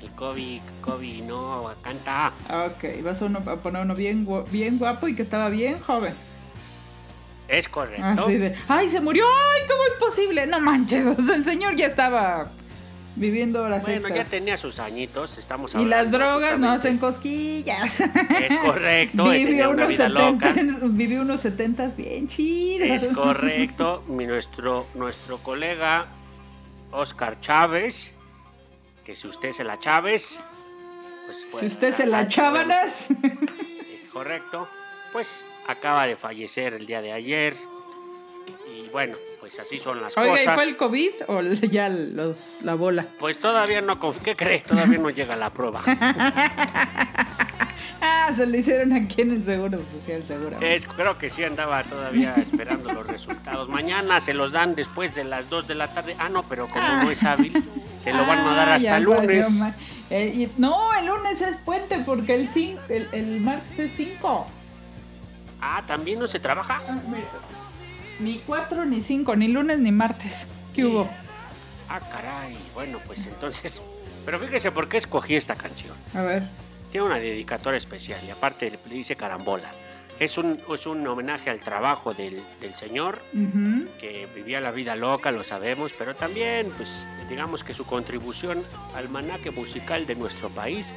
El 0.02 0.10
Kobe, 0.16 0.60
Kobe 0.80 1.22
no 1.26 1.70
canta. 1.82 2.32
Ok, 2.66 3.02
vas 3.02 3.20
a, 3.22 3.24
uno- 3.26 3.42
a 3.50 3.56
poner 3.56 3.82
uno 3.82 3.94
bien, 3.94 4.26
bien 4.50 4.78
guapo 4.78 5.08
y 5.08 5.14
que 5.14 5.22
estaba 5.22 5.48
bien 5.48 5.80
joven. 5.80 6.14
Es 7.48 7.68
correcto. 7.68 8.04
Así 8.24 8.36
de, 8.38 8.54
ay, 8.68 8.88
se 8.88 9.00
murió, 9.00 9.24
ay, 9.26 9.62
¿cómo 9.68 9.82
es 9.84 9.92
posible? 10.00 10.46
No 10.46 10.60
manches, 10.60 11.04
o 11.06 11.14
sea, 11.22 11.34
el 11.34 11.44
señor 11.44 11.76
ya 11.76 11.86
estaba 11.86 12.48
viviendo 13.16 13.62
horas 13.62 13.82
Bueno, 13.84 14.08
ya 14.08 14.24
tenía 14.24 14.56
sus 14.56 14.78
añitos, 14.78 15.38
estamos 15.38 15.74
Y 15.74 15.78
hablando. 15.78 15.96
las 15.96 16.10
drogas 16.10 16.58
no 16.58 16.70
hacen 16.70 16.98
cosquillas. 16.98 18.00
Es 18.00 18.56
correcto, 18.64 19.32
y 19.34 19.44
vivió, 19.44 19.70
unos 19.70 19.88
vida 19.88 20.08
loca. 20.08 20.52
70, 20.54 20.86
vivió 20.90 21.22
unos 21.22 21.40
70 21.40 21.88
bien 21.96 22.28
chidos. 22.28 22.88
Es 23.04 23.08
correcto. 23.14 24.02
Mi, 24.08 24.26
nuestro, 24.26 24.86
nuestro 24.94 25.38
colega 25.38 26.06
Oscar 26.92 27.40
Chávez, 27.40 28.12
que 29.04 29.14
si 29.14 29.28
usted 29.28 29.52
se 29.52 29.64
la 29.64 29.78
Chávez, 29.78 30.40
pues 31.26 31.38
Si 31.38 31.44
fue- 31.50 31.66
usted 31.66 31.92
se 31.94 32.06
la 32.06 32.18
bueno, 32.18 32.30
chábanas. 32.30 33.08
es 33.10 34.12
correcto. 34.12 34.68
Pues 35.12 35.44
acaba 35.68 36.06
de 36.06 36.16
fallecer 36.16 36.74
el 36.74 36.86
día 36.86 37.00
de 37.00 37.12
ayer. 37.12 37.54
Y 38.76 38.88
bueno, 38.88 39.16
pues 39.44 39.58
así 39.60 39.78
son 39.78 40.00
las 40.00 40.16
Oiga, 40.16 40.32
¿y 40.32 40.38
cosas. 40.38 40.54
fue 40.54 40.64
el 40.64 40.76
COVID 40.78 41.10
o 41.28 41.42
ya 41.68 41.90
los, 41.90 42.38
la 42.62 42.74
bola? 42.76 43.04
Pues 43.18 43.38
todavía 43.38 43.82
no, 43.82 44.00
¿qué 44.22 44.34
crees? 44.34 44.64
Todavía 44.64 44.96
no 44.98 45.10
llega 45.10 45.36
la 45.36 45.50
prueba. 45.50 45.82
Ah, 48.06 48.30
se 48.34 48.46
lo 48.46 48.56
hicieron 48.58 48.92
aquí 48.92 49.22
en 49.22 49.30
el 49.32 49.42
Seguro 49.44 49.78
Social, 49.90 50.22
seguramente. 50.26 50.74
Es- 50.76 50.86
creo 50.86 51.16
que 51.16 51.30
sí 51.30 51.42
andaba 51.42 51.82
todavía 51.84 52.34
esperando 52.36 52.92
los 52.92 53.06
resultados. 53.06 53.68
Mañana 53.70 54.20
se 54.20 54.34
los 54.34 54.52
dan 54.52 54.74
después 54.74 55.14
de 55.14 55.24
las 55.24 55.48
2 55.48 55.68
de 55.68 55.74
la 55.74 55.88
tarde. 55.94 56.14
Ah, 56.18 56.28
no, 56.28 56.42
pero 56.42 56.68
como 56.68 56.86
no 57.02 57.10
es 57.10 57.22
hábil, 57.24 57.52
se 58.02 58.12
lo 58.12 58.26
van 58.26 58.40
a 58.40 58.54
dar 58.54 58.68
Ah, 58.68 58.74
hasta 58.74 58.78
ya 58.78 58.96
el 58.98 59.04
lunes. 59.04 59.48
Eh, 60.10 60.32
y- 60.34 60.60
no, 60.60 60.92
el 60.94 61.06
lunes 61.06 61.40
es 61.40 61.56
puente 61.56 61.98
porque 62.04 62.34
el, 62.34 62.48
cin- 62.50 62.78
el, 62.90 63.08
el 63.12 63.40
martes 63.40 63.78
es 63.78 63.90
5. 63.96 64.46
Ah, 65.62 65.82
¿también 65.86 66.18
no 66.18 66.26
se 66.26 66.38
trabaja? 66.40 66.82
Ni 68.20 68.38
4 68.46 68.84
ni 68.84 69.00
5, 69.02 69.36
ni 69.36 69.48
lunes 69.48 69.78
ni 69.78 69.92
martes. 69.92 70.46
¿Qué 70.74 70.84
hubo? 70.84 71.08
Ah, 71.88 72.00
caray. 72.00 72.56
Bueno, 72.74 72.98
pues 73.06 73.26
entonces... 73.26 73.80
Pero 74.24 74.38
fíjese 74.38 74.70
por 74.70 74.88
qué 74.88 74.96
escogí 74.96 75.36
esta 75.36 75.54
canción. 75.54 75.94
A 76.14 76.22
ver. 76.22 76.42
Tiene 76.90 77.06
una 77.06 77.18
dedicatoria 77.18 77.76
especial 77.76 78.20
y 78.26 78.30
aparte 78.30 78.70
le 78.70 78.94
dice 78.94 79.16
carambola. 79.16 79.70
Es 80.18 80.38
un, 80.38 80.60
es 80.72 80.86
un 80.86 81.06
homenaje 81.06 81.50
al 81.50 81.58
trabajo 81.60 82.14
del, 82.14 82.40
del 82.60 82.74
señor 82.76 83.20
Ujú. 83.34 83.88
que 84.00 84.28
vivía 84.34 84.60
la 84.60 84.70
vida 84.70 84.94
loca, 84.94 85.32
lo 85.32 85.42
sabemos, 85.42 85.92
pero 85.98 86.14
también, 86.14 86.70
pues, 86.76 87.04
digamos 87.28 87.64
que 87.64 87.74
su 87.74 87.84
contribución 87.84 88.62
al 88.94 89.08
manaque 89.08 89.50
musical 89.50 90.06
de 90.06 90.14
nuestro 90.14 90.48
país 90.50 90.94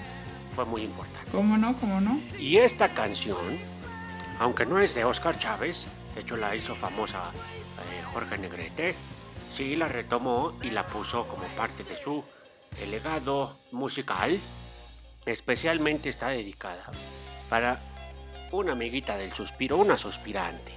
fue 0.56 0.65
muy 0.65 0.84
importante. 0.84 1.32
¿Cómo 1.32 1.58
no? 1.58 1.75
¿Cómo 1.80 1.99
no? 1.99 2.21
Y 2.39 2.58
esta 2.58 2.89
canción, 2.89 3.38
aunque 4.39 4.67
no 4.67 4.80
es 4.80 4.93
de 4.93 5.03
Oscar 5.03 5.39
Chávez, 5.39 5.88
de 6.17 6.23
hecho 6.23 6.36
la 6.36 6.56
hizo 6.56 6.73
famosa 6.73 7.30
eh, 7.30 8.03
Jorge 8.12 8.39
Negrete, 8.39 8.95
sí 9.53 9.75
la 9.75 9.88
retomó 9.88 10.58
y 10.63 10.71
la 10.71 10.84
puso 10.84 11.27
como 11.27 11.43
parte 11.49 11.84
de 11.84 11.95
su 11.95 12.23
eh, 12.80 12.88
legado 12.88 13.56
musical. 13.71 14.39
Especialmente 15.27 16.10
está 16.10 16.30
dedicada 16.30 16.86
para 17.51 17.80
una 18.51 18.71
amiguita 18.71 19.15
del 19.15 19.32
suspiro, 19.32 19.77
una 19.77 19.95
suspirante. 19.95 20.71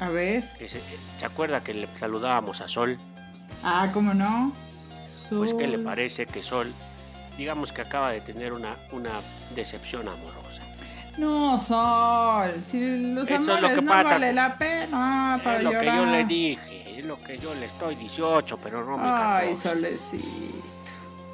A 0.00 0.08
ver. 0.08 0.50
que 0.58 0.68
se, 0.68 0.80
¿Se 1.18 1.24
acuerda 1.24 1.62
que 1.62 1.74
le 1.74 1.88
saludábamos 1.96 2.60
a 2.62 2.66
Sol? 2.66 2.98
Ah, 3.62 3.90
¿cómo 3.94 4.12
no? 4.12 4.52
Pues, 5.30 5.54
¿qué 5.54 5.68
le 5.68 5.78
parece 5.78 6.26
que 6.26 6.42
Sol, 6.42 6.72
digamos 7.38 7.72
que 7.72 7.82
acaba 7.82 8.10
de 8.10 8.22
tener 8.22 8.52
una, 8.52 8.76
una 8.90 9.20
decepción 9.54 10.08
amorosa? 10.08 10.41
No, 11.18 11.60
Sol. 11.60 12.52
Si 12.66 13.12
los 13.12 13.28
Eso 13.28 13.40
es 13.40 13.46
lo 13.46 13.54
amores 13.54 13.74
que 13.76 13.82
no 13.82 13.90
pasa. 13.90 14.10
vale 14.14 14.32
la 14.32 14.56
pena 14.58 15.40
para 15.44 15.58
es 15.58 15.64
lo 15.64 15.70
que 15.70 15.86
yo 15.86 16.06
le 16.06 16.24
dije, 16.24 16.98
es 16.98 17.04
lo 17.04 17.20
que 17.20 17.38
yo 17.38 17.54
le 17.54 17.66
estoy 17.66 17.94
18, 17.96 18.58
pero 18.62 18.84
no 18.84 18.96
me 18.96 19.04
Ay, 19.06 19.48
cantó. 19.48 19.60
solecito. 19.60 20.26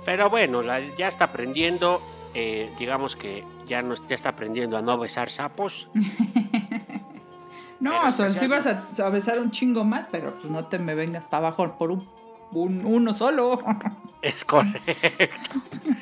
Pero 0.05 0.31
bueno, 0.31 0.62
la- 0.62 0.81
ya 0.97 1.07
está 1.09 1.25
aprendiendo, 1.27 2.03
eh, 2.35 2.73
digamos 2.79 3.14
que 3.14 3.45
ya, 3.69 3.83
no, 3.83 3.95
ya 4.09 4.14
está 4.17 4.31
aprendiendo 4.31 4.77
a 4.77 4.83
no 4.83 4.99
besar 4.99 5.31
sapos. 5.31 5.88
No, 7.81 7.93
Pero 8.01 8.12
Sol, 8.12 8.35
sí 8.35 8.49
vas 8.49 8.67
especialmente- 8.67 9.03
a, 9.03 9.07
a 9.07 9.11
besar 9.11 9.38
un 9.38 9.53
chingo 9.53 9.85
más, 9.85 10.09
pero 10.11 10.35
pues 10.37 10.51
no 10.51 10.64
te 10.67 10.81
me 10.81 10.97
vengas 10.97 11.27
para 11.27 11.47
abajo 11.47 11.77
por 11.79 11.93
un, 11.93 12.05
un- 12.51 12.85
uno 12.85 13.14
solo. 13.14 13.61
Es 14.21 14.45
correcto. 14.45 14.83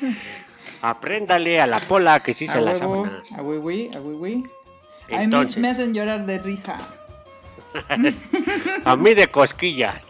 Apréndale 0.81 1.59
a 1.61 1.67
la 1.67 1.79
pola 1.79 2.19
que 2.21 2.33
sí 2.33 2.47
se 2.47 2.61
las 2.61 2.79
sábanas. 2.79 3.31
a 3.31 3.41
hueví, 3.41 3.89
a. 3.93 3.97
A 3.97 5.19
mí 5.19 5.27
me 5.57 5.69
hacen 5.69 5.93
llorar 5.93 6.25
de 6.25 6.39
risa. 6.39 6.77
a 8.85 8.95
mí 8.95 9.13
de 9.13 9.27
cosquillas, 9.27 10.03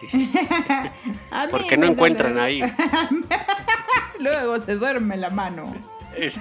porque 1.51 1.75
no 1.77 1.87
encuentran 1.87 2.37
ahí. 2.39 2.61
Luego 4.19 4.59
se 4.59 4.75
duerme 4.75 5.17
la 5.17 5.29
mano. 5.29 5.75
Es- 6.15 6.39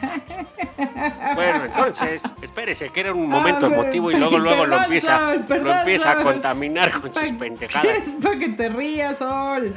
Bueno, 1.34 1.64
entonces, 1.66 2.22
espérese, 2.40 2.88
que 2.90 3.00
era 3.00 3.12
un 3.12 3.28
momento 3.28 3.66
Ah, 3.66 3.68
pero- 3.70 3.82
emotivo 3.82 4.10
y 4.10 4.14
luego 4.14 4.38
luego 4.38 4.64
lo 4.66 4.82
empieza, 4.82 5.18
Sol, 5.18 5.44
lo 5.62 5.72
empieza 5.72 6.12
a 6.12 6.22
contaminar 6.22 6.92
con 6.92 7.14
sus 7.14 7.28
pendejadas. 7.32 7.98
Es 7.98 8.08
para 8.22 8.38
que 8.38 8.48
te 8.50 8.68
rías, 8.70 9.18
Sol. 9.18 9.74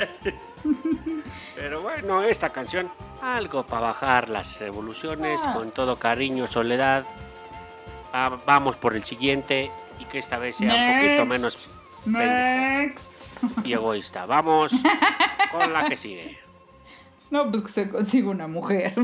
Pero 1.56 1.82
bueno, 1.82 2.24
esta 2.24 2.50
canción, 2.50 2.90
algo 3.21 3.63
para 3.63 3.82
bajar 3.88 4.29
las 4.29 4.60
revoluciones, 4.60 5.39
Ah. 5.43 5.53
con 5.53 5.71
todo 5.71 5.97
cariño, 5.97 6.47
soledad. 6.47 7.03
Va- 8.13 8.39
vamos 8.45 8.75
por 8.75 8.95
el 8.95 9.03
siguiente 9.03 9.71
y 9.99 10.05
que 10.05 10.19
esta 10.19 10.38
vez 10.38 10.55
sea 10.58 10.73
un 10.73 10.99
poquito 10.99 11.25
menos 11.25 11.67
Next. 12.05 13.13
y 13.65 13.73
egoísta. 13.73 14.25
Vamos 14.25 14.71
con 15.51 15.71
la 15.73 15.86
que 15.86 15.97
sigue. 15.97 16.39
No, 17.32 17.51
pues 17.51 17.62
que 17.62 17.69
se 17.71 17.89
consiga 17.91 18.29
una 18.32 18.47
mujer. 18.47 18.95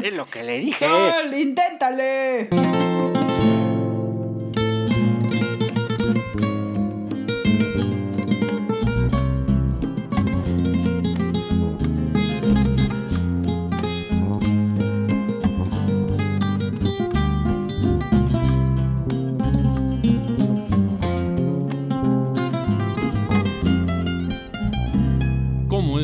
Es 0.00 0.12
lo 0.12 0.24
que 0.26 0.44
le 0.44 0.58
dije. 0.60 0.86
Sol, 0.88 1.34
inténtale. 1.34 2.48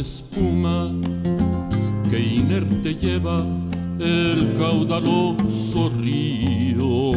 Espuma 0.03 0.91
que 2.11 2.19
inerte 2.19 2.93
lleva 2.97 3.37
el 4.01 4.57
caudaloso 4.59 5.91
río. 5.97 7.13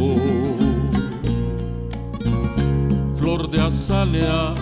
Flor 3.16 3.50
de 3.50 3.60
azalea, 3.60 4.54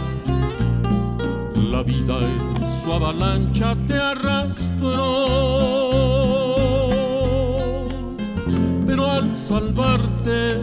la 1.71 1.83
vida 1.83 2.19
en 2.21 2.73
su 2.83 2.93
avalancha 2.95 3.77
te 3.87 3.95
arrastró. 3.95 5.27
Pero 8.87 9.11
al 9.11 9.37
salvarte, 9.37 10.63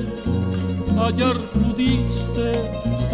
hallar 0.98 1.38
pudiste 1.54 2.48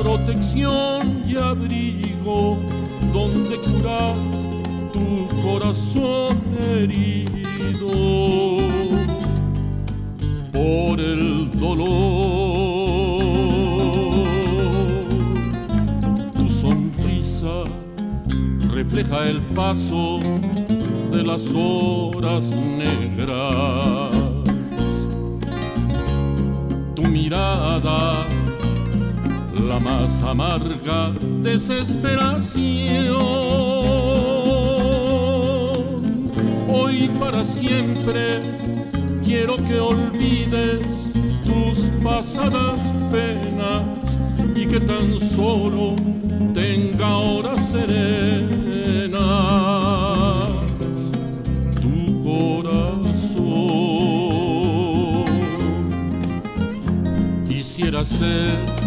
protección 0.02 1.24
y 1.28 1.36
abrigo 1.36 2.58
donde 3.14 3.58
curar 3.58 4.16
tu 4.94 5.28
corazón 5.42 6.40
herido 6.60 7.88
por 10.52 11.00
el 11.00 11.50
dolor. 11.52 11.88
Tu 16.36 16.50
sonrisa 16.50 17.64
refleja 18.70 19.28
el 19.28 19.42
paso 19.54 20.20
de 21.12 21.24
las 21.24 21.54
horas 21.56 22.56
negras. 22.56 24.16
Tu 26.96 27.04
mirada 27.04 28.28
la 29.68 29.80
más 29.80 30.24
amarga 30.24 31.12
desesperación. 31.42 33.18
Hoy 36.70 37.10
para 37.20 37.44
siempre 37.44 38.42
quiero 39.24 39.58
que 39.58 39.80
olvides 39.80 41.12
tus 41.46 41.92
pasadas 42.02 42.80
penas 43.12 44.22
y 44.56 44.66
que 44.66 44.80
tan 44.80 45.20
solo 45.20 45.96
tenga 46.54 47.18
horas 47.18 47.72
serenas 47.72 49.18
tu 51.82 52.24
corazón. 52.24 52.86
Quisiera 57.46 58.06
ser 58.06 58.87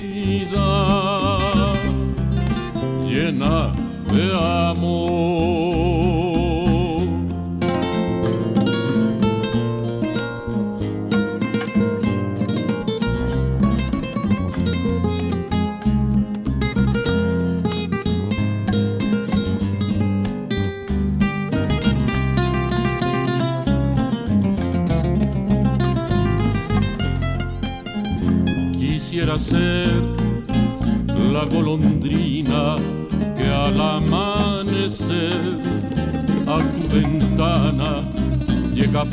llena 3.05 3.71
de 4.13 4.23
amor. 4.69 5.70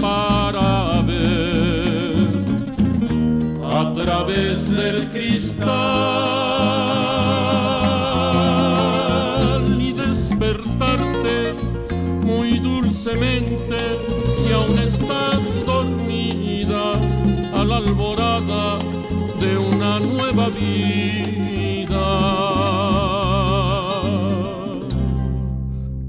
Para 0.01 1.03
ver 1.03 2.15
a 3.65 3.93
través 3.95 4.71
del 4.71 5.09
cristal. 5.09 5.69
Y 9.81 9.93
despertarte 9.93 11.55
muy 12.25 12.59
dulcemente 12.59 13.77
si 14.39 14.53
aún 14.53 14.79
estás 14.79 15.67
dormida 15.67 16.93
a 17.55 17.65
la 17.65 17.77
alborada 17.77 18.79
de 19.41 19.59
una 19.59 20.01
nueva 20.01 20.49
vida. 20.49 20.89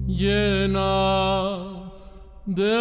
Llena 0.07 1.59
de 2.45 2.75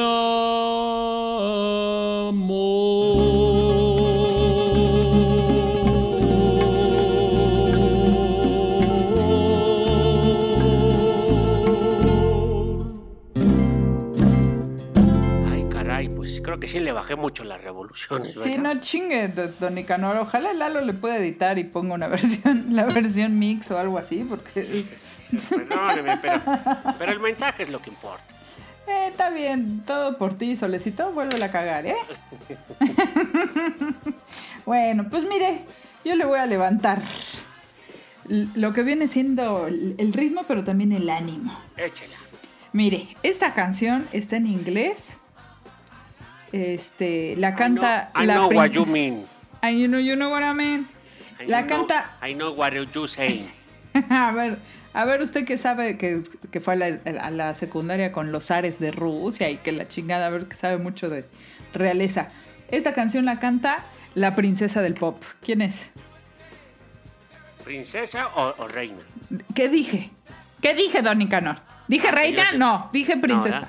creo 16.43 16.59
que 16.59 16.69
sí 16.69 16.81
le 16.81 16.93
bajé 16.93 17.15
mucho 17.17 17.45
las 17.45 17.63
revoluciones, 17.63 18.35
¿verdad? 18.35 18.51
Sí, 18.51 18.59
no 18.59 18.81
chingue, 18.81 19.29
do- 19.29 19.49
don 19.61 19.75
Nicanor. 19.75 20.17
Ojalá 20.17 20.53
Lalo 20.53 20.81
le 20.81 20.95
pueda 20.95 21.19
editar 21.19 21.59
y 21.59 21.65
ponga 21.65 21.95
una 21.95 22.09
versión, 22.09 22.67
la 22.71 22.85
versión 22.87 23.39
mix 23.39 23.71
o 23.71 23.79
algo 23.79 23.99
así, 23.99 24.25
porque 24.29 24.51
pero 26.99 27.13
el 27.13 27.21
mensaje 27.21 27.65
es 27.65 27.71
lo 27.71 27.81
que 27.83 27.91
importa. 27.91 28.25
Eh, 28.91 29.09
está 29.09 29.31
bien, 29.31 29.83
todo 29.87 30.17
por 30.19 30.35
ti, 30.35 30.57
Solecito, 30.57 31.13
vuelve 31.13 31.43
a 31.43 31.51
cagar, 31.51 31.87
¿eh? 31.87 31.97
bueno, 34.67 35.07
pues 35.11 35.25
mire, 35.25 35.61
yo 36.05 36.15
le 36.15 36.25
voy 36.25 36.39
a 36.39 36.47
levantar 36.47 37.03
lo 38.29 38.73
que 38.73 38.83
viene 38.83 39.09
siendo 39.09 39.67
el 39.69 40.13
ritmo, 40.13 40.45
pero 40.47 40.65
también 40.65 40.93
el 40.93 41.09
ánimo. 41.09 41.57
Échela. 41.77 42.17
Mire, 42.73 43.09
esta 43.23 43.55
canción 43.55 44.07
está 44.13 44.37
en 44.37 44.47
inglés. 44.47 45.17
Este, 46.53 47.37
la 47.37 47.55
canta 47.55 48.11
I 48.15 48.25
know, 48.25 48.25
I 48.25 48.27
la 48.27 48.35
know 48.35 48.51
what 48.53 48.71
you 48.71 48.87
mean. 48.87 49.25
Ah, 49.63 49.71
you 49.71 49.87
know, 49.89 49.99
you 49.99 50.15
know 50.15 50.31
what 50.31 50.43
I 50.43 50.55
mean. 50.55 50.87
I 51.41 51.47
La 51.47 51.63
know- 51.63 51.69
canta. 51.87 52.17
I 52.23 52.35
know 52.35 52.53
what 52.53 52.73
you 52.73 53.07
saying. 53.07 53.51
a 54.11 54.31
ver, 54.33 54.59
A 54.99 55.05
ver, 55.05 55.23
usted 55.23 55.45
que 55.45 55.57
sabe 55.59 55.97
que, 55.97 56.25
que 56.51 56.61
fue 56.61 56.75
a 56.75 56.77
la, 56.77 56.99
a 57.23 57.31
la 57.31 57.55
secundaria 57.55 58.11
con 58.11 58.33
los 58.33 58.51
Ares 58.51 58.81
de 58.81 58.91
Rusia 58.91 59.49
y 59.49 59.57
que 59.57 59.71
la 59.71 59.87
chingada, 59.87 60.27
a 60.27 60.31
ver, 60.31 60.47
que 60.47 60.57
sabe 60.57 60.77
mucho 60.79 61.09
de 61.09 61.25
realeza. 61.73 62.33
Esta 62.73 62.95
canción 62.95 63.25
la 63.25 63.39
canta 63.39 63.79
la 64.17 64.35
princesa 64.35 64.83
del 64.83 64.95
pop. 64.95 65.23
¿Quién 65.41 65.63
es? 65.63 65.91
¿Princesa 67.63 68.27
o, 68.35 68.55
o 68.59 68.67
reina? 68.67 68.99
¿Qué 69.55 69.69
dije? 69.69 70.11
¿Qué 70.61 70.75
dije, 70.75 71.01
Don 71.01 71.19
Nicanor? 71.19 71.59
¿Dije 71.87 72.09
Ah, 72.09 72.13
reina? 72.13 72.53
No, 72.57 72.91
dije 72.93 73.17
princesa. 73.19 73.69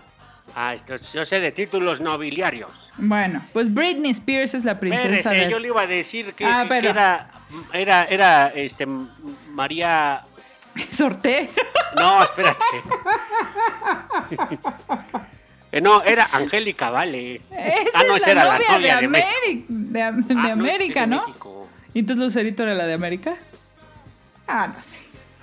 ah, 0.55 0.73
esto- 0.73 0.95
yo 1.13 1.25
sé 1.25 1.39
de 1.39 1.51
títulos 1.51 2.01
nobiliarios. 2.01 2.71
bueno, 2.97 3.45
pues 3.53 3.71
Britney 3.71 4.09
Spears 4.11 4.55
es 4.55 4.63
la 4.65 4.79
princesa 4.79 5.47
yo 5.47 5.59
le 5.59 5.67
iba 5.67 5.81
a 5.83 5.87
decir 5.87 6.33
que, 6.33 6.43
Ah, 6.43 6.63
que 6.63 6.69
pero- 6.69 6.89
era, 6.89 7.29
era, 7.71 8.03
era, 8.05 8.47
este, 8.47 8.87
María... 8.87 10.23
Sorté. 10.91 11.49
No, 11.95 12.23
espérate. 12.23 12.65
Eh, 15.71 15.81
no, 15.81 16.01
era 16.01 16.27
Angélica 16.31 16.89
Vale. 16.89 17.41
Esa 17.51 17.99
ah, 17.99 18.03
no, 18.07 18.15
es 18.15 18.23
esa 18.23 18.33
la 18.33 18.41
era 18.41 18.43
la 18.43 18.57
novia 18.57 18.67
de, 18.67 18.73
novia 18.79 18.97
de 19.01 19.07
México. 19.07 19.29
América, 19.37 19.65
de, 19.69 20.01
Am- 20.01 20.25
de 20.27 20.33
Ah, 20.33 20.37
no, 20.47 20.51
América, 20.53 21.01
de 21.01 21.07
¿no? 21.07 21.35
¿Y 21.93 21.99
entonces 21.99 22.25
Lucerito 22.25 22.63
era 22.63 22.73
la 22.73 22.87
de 22.87 22.93
América? 22.93 23.35
Ah, 24.47 24.67
no 24.75 24.83
sé. 24.83 24.97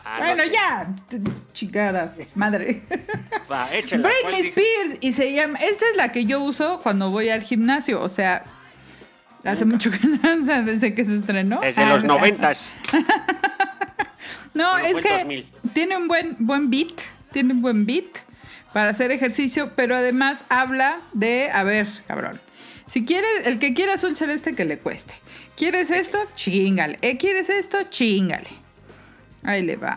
Ah, 0.05 0.17
no 0.19 0.25
bueno, 0.27 0.43
sé. 0.43 0.51
ya, 0.51 0.87
chingada, 1.53 2.15
madre. 2.35 2.83
Va, 3.51 3.73
échala. 3.73 4.09
Britney. 4.09 4.41
Spears 4.49 4.97
y 5.01 5.13
se 5.13 5.33
llama, 5.33 5.59
esta 5.61 5.85
es 5.91 5.97
la 5.97 6.11
que 6.11 6.25
yo 6.25 6.41
uso 6.41 6.81
cuando 6.83 7.11
voy 7.11 7.29
al 7.29 7.43
gimnasio, 7.43 8.01
o 8.03 8.09
sea, 8.09 8.43
hace 9.45 9.65
mucho 9.65 9.93
que 9.93 9.99
sea, 10.45 10.63
desde 10.63 10.93
que 10.93 11.05
se 11.05 11.19
estrenó. 11.19 11.61
Desde 11.61 11.83
Ah, 11.85 11.89
los 11.91 12.03
¿verdad? 12.03 12.17
noventas. 12.17 12.73
No, 14.57 14.79
es 14.79 14.95
que 15.01 15.19
2000. 15.19 15.47
tiene 15.75 15.97
un 15.97 16.09
buen, 16.09 16.37
buen 16.39 16.71
beat, 16.71 17.01
tiene 17.33 17.53
un 17.53 17.63
buen 17.63 17.87
beat 17.87 18.07
para 18.73 18.91
hacer 18.91 19.11
ejercicio, 19.11 19.73
pero 19.77 19.97
además 19.97 20.45
habla 20.49 21.01
de, 21.13 21.51
a 21.53 21.63
ver, 21.63 21.87
cabrón, 22.07 22.41
si 22.87 23.05
quieres, 23.05 23.31
el 23.45 23.59
que 23.59 23.75
quiera 23.75 23.95
azul 23.95 24.17
celeste 24.17 24.55
que 24.55 24.65
le 24.65 24.79
cueste. 24.79 25.15
¿Quieres 25.57 25.91
esto? 25.91 26.19
Chingale. 26.35 26.99
¿Eh, 27.03 27.17
¿Quieres 27.17 27.51
esto? 27.51 27.79
Chingale. 27.91 28.49
Ahí 29.43 29.63
le 29.63 29.77
va. 29.77 29.97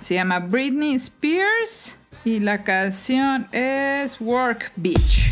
Se 0.00 0.14
llama 0.14 0.38
Britney 0.38 0.94
Spears 0.94 1.94
y 2.24 2.40
la 2.40 2.62
canción 2.62 3.48
es 3.52 4.20
Work 4.20 4.72
Beach. 4.76 5.29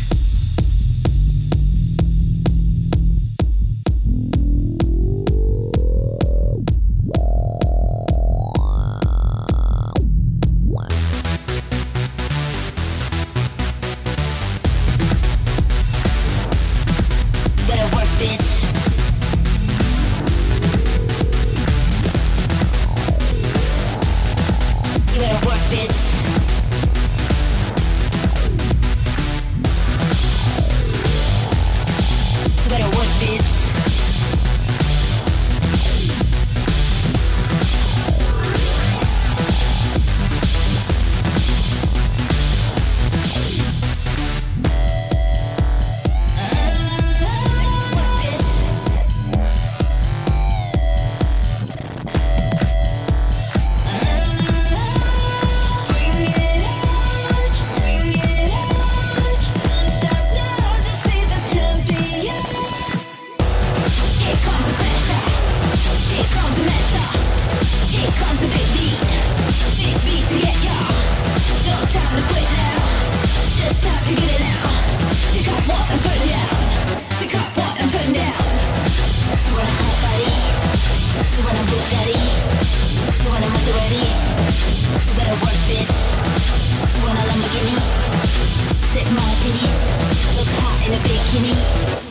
君。 91.31 92.08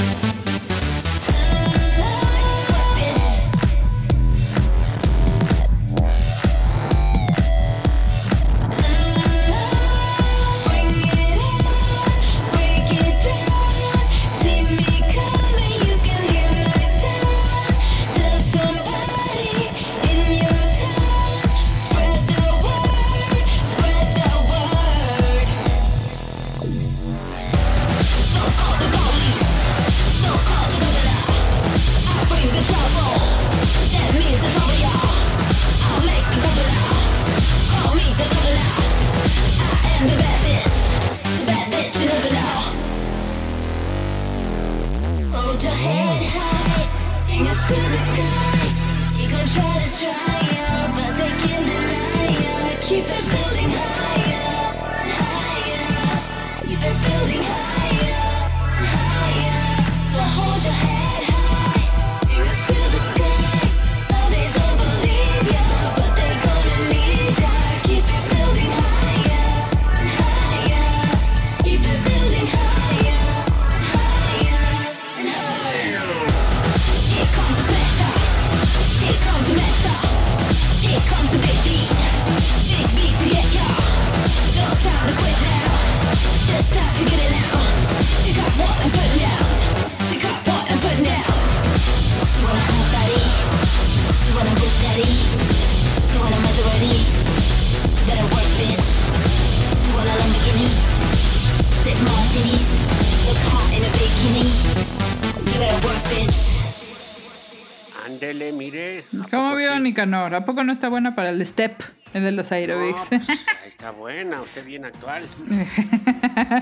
Nicanor? 110.08 110.34
¿A 110.34 110.44
poco 110.44 110.64
no 110.64 110.72
está 110.72 110.88
buena 110.88 111.14
para 111.14 111.30
el 111.30 111.44
step 111.44 111.82
el 112.14 112.24
de 112.24 112.32
los 112.32 112.50
No, 112.50 112.56
aerobics? 112.56 113.06
pues, 113.10 113.28
ahí 113.28 113.68
está 113.68 113.90
buena, 113.90 114.40
usted 114.40 114.64
bien 114.64 114.84
actual. 114.86 115.28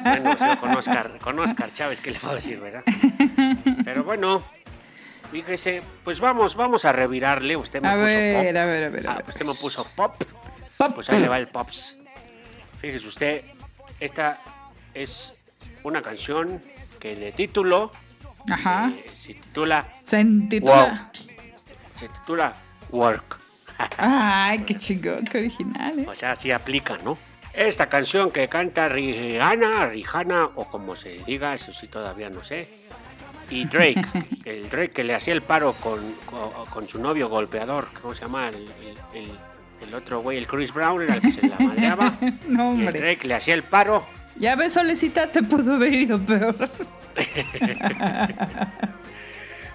bueno, 0.05 0.37
con 0.61 0.75
Oscar, 0.77 1.19
con 1.21 1.39
Oscar 1.39 1.73
Chávez, 1.73 2.01
¿qué 2.01 2.11
le 2.11 2.19
puedo 2.19 2.35
decir, 2.35 2.59
verdad? 2.59 2.83
Pero 3.85 4.03
bueno, 4.03 4.43
fíjese, 5.31 5.83
pues 6.05 6.19
vamos, 6.19 6.57
vamos 6.57 6.85
a 6.85 6.93
revirarle. 6.93 7.57
Usted 7.57 7.81
me 7.81 7.89
A 7.89 7.93
puso 7.93 8.05
ver, 8.05 8.35
pop. 8.35 8.41
a 8.41 8.65
ver, 8.65 8.85
a 8.85 8.89
ver, 8.89 9.07
a 9.07 9.11
Ah, 9.13 9.15
ver. 9.17 9.25
usted 9.29 9.47
me 9.47 9.55
puso 9.55 9.85
pop. 9.95 10.23
Pop. 10.77 10.95
Pues 10.95 11.09
ahí 11.11 11.21
le 11.21 11.29
va 11.29 11.39
el 11.39 11.47
Pops. 11.47 11.97
Fíjese 12.81 13.07
usted, 13.07 13.45
esta 14.01 14.41
es 14.93 15.33
una 15.85 16.03
canción 16.03 16.61
que 16.99 17.15
de 17.17 17.33
título 17.33 17.93
Ajá. 18.51 18.91
eh, 18.95 19.07
se 19.09 19.35
titula 19.35 19.87
Se 20.05 20.21
intitula. 20.21 21.11
se 21.95 22.09
titula 22.09 22.55
Work. 22.91 23.39
Ay, 23.99 24.61
qué 24.61 24.75
chingón, 24.77 25.25
qué 25.25 25.39
original, 25.39 25.99
¿eh? 26.01 26.07
O 26.09 26.15
sea, 26.15 26.35
sí 26.37 26.51
aplica, 26.51 26.97
¿no? 27.05 27.19
Esta 27.53 27.87
canción 27.87 28.31
que 28.31 28.49
canta 28.49 28.89
Rihanna, 28.89 29.87
Rihanna 29.87 30.51
o 30.57 30.67
como 30.71 30.95
se 30.97 31.23
diga, 31.27 31.55
eso 31.55 31.73
sí 31.73 31.87
todavía 31.89 32.29
no 32.31 32.43
sé. 32.45 32.69
Y 33.51 33.65
Drake, 33.67 34.03
el 34.45 34.69
Drake 34.69 34.91
que 34.91 35.05
le 35.05 35.15
hacía 35.15 35.33
el 35.35 35.43
paro 35.43 35.73
con, 35.75 36.01
con, 36.27 36.67
con 36.67 36.89
su 36.89 37.01
novio 37.01 37.29
golpeador, 37.29 37.89
¿cómo 38.01 38.15
se 38.15 38.23
llama? 38.23 38.49
El, 38.49 38.55
el- 38.57 39.23
el- 39.25 39.39
el 39.87 39.95
otro 39.95 40.21
güey, 40.21 40.39
el 40.39 40.47
Chris 40.47 40.73
Brown, 40.73 41.03
era 41.03 41.17
el 41.17 41.21
que 41.21 41.33
se 41.33 41.47
la 41.47 41.57
madreaba. 41.59 42.13
No, 42.49 42.75
y 42.75 42.87
el. 42.87 42.93
Drake 42.95 43.27
le 43.29 43.35
hacía 43.35 43.53
el 43.55 43.63
paro. 43.63 44.07
Ya 44.39 44.57
ves, 44.57 44.73
Solecita, 44.73 45.27
te 45.27 45.43
pudo 45.43 45.75
haber 45.75 45.93
ido 45.95 46.19
peor. 46.19 46.71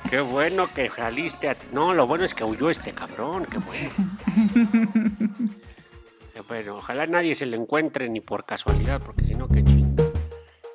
Qué 0.10 0.20
bueno 0.22 0.68
que 0.74 0.90
saliste. 0.90 1.50
a- 1.50 1.58
No, 1.72 1.94
lo 1.94 2.06
bueno 2.08 2.26
es 2.26 2.34
que 2.34 2.44
huyó 2.44 2.70
este 2.70 2.92
cabrón. 2.92 3.46
Qué 3.46 3.58
bueno. 3.60 4.12
Bueno, 6.48 6.76
ojalá 6.78 7.06
nadie 7.06 7.34
se 7.36 7.46
le 7.46 7.56
encuentre 7.56 8.10
ni 8.10 8.20
por 8.20 8.46
casualidad, 8.46 9.00
porque 9.06 9.24
si 9.24 9.36
no, 9.36 9.48
qué 9.48 9.64
chinga. 9.64 10.04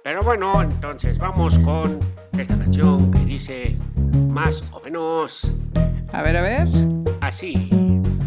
Pero 0.02 0.22
bueno, 0.22 0.62
entonces 0.62 1.18
vamos 1.18 1.58
con 1.58 1.98
esta 2.38 2.56
canción 2.56 3.10
que 3.10 3.18
dice 3.20 3.76
más 4.28 4.62
o 4.70 4.80
menos 4.80 5.46
A 6.12 6.22
ver, 6.22 6.36
a 6.36 6.40
ver. 6.42 6.68
así. 7.20 7.68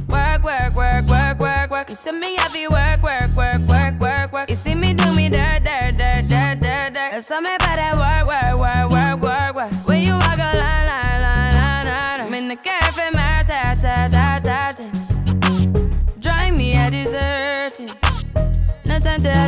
Work, 0.10 0.43
work, 0.43 0.76
work, 0.76 1.08
work, 1.08 1.39
work, 1.39 1.72
work. 1.72 1.89
You 1.89 1.95
see 1.95 2.12
me 2.12 2.36
happy 2.38 2.68
work, 2.68 3.02
work, 3.02 3.36
work, 3.36 3.60
work, 3.68 4.00
work, 4.02 4.34
work. 4.34 4.50
You 4.50 4.56
see 4.58 4.76
me 4.76 4.93
do 4.93 5.12
me 5.14 5.30
dirt, 5.30 5.64
dirt, 5.64 5.95
dirt, 5.97 6.28
dirt, 6.28 6.60
dirt, 6.60 6.93
dirt. 6.93 7.12
There's 7.12 7.26
something 7.26 7.58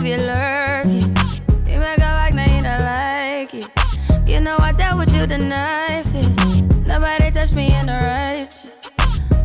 Have 0.02 0.10
you 0.10 0.18
lurking. 0.18 1.16
You 1.72 1.80
make 1.80 2.00
a 2.00 2.12
like, 2.18 2.34
now 2.34 2.58
you 2.58 2.64
don't 2.64 2.82
like 2.82 3.54
it. 3.54 3.70
You 4.28 4.42
know 4.42 4.58
I 4.58 4.72
dealt 4.72 4.98
with 4.98 5.14
you 5.14 5.28
the 5.28 5.38
nicest. 5.38 6.66
Nobody 6.88 7.30
touched 7.30 7.56
me 7.56 7.72
in 7.72 7.86
the 7.86 8.00
righteous. 8.04 8.90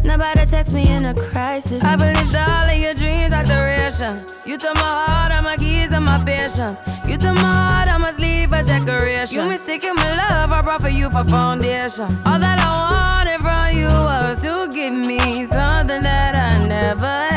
Nobody 0.02 0.46
text 0.46 0.72
me 0.72 0.90
in 0.90 1.04
a 1.04 1.14
crisis. 1.14 1.84
I 1.84 1.96
believed 1.96 2.34
all 2.34 2.70
of 2.70 2.78
your 2.78 2.94
dreams 2.94 3.34
are 3.34 3.44
duration. 3.44 4.24
You 4.46 4.56
took 4.56 4.74
my 4.76 4.80
heart, 4.80 5.30
all 5.30 5.42
my 5.42 5.58
keys, 5.58 5.92
and 5.92 6.06
my 6.06 6.24
patience. 6.24 6.80
You 7.06 7.18
took 7.18 7.34
my 7.34 7.42
heart, 7.42 7.90
I 7.90 7.98
must 7.98 8.18
leave 8.18 8.50
a 8.54 8.62
decoration. 8.62 9.36
You 9.36 9.44
mistaken 9.50 9.94
my 9.94 10.16
love, 10.16 10.52
I 10.52 10.62
brought 10.62 10.80
for 10.80 10.88
you 10.88 11.10
for 11.10 11.24
foundation. 11.24 12.08
All 12.24 12.38
that 12.38 12.58
I 12.60 12.72
wanted 12.96 13.42
from 13.42 13.76
you 13.78 13.88
was 13.88 14.40
to 14.40 14.68
give 14.74 14.94
me 14.94 15.44
something 15.44 16.00
that 16.00 16.34
I 16.34 16.66
never 16.66 17.06
had, 17.06 17.35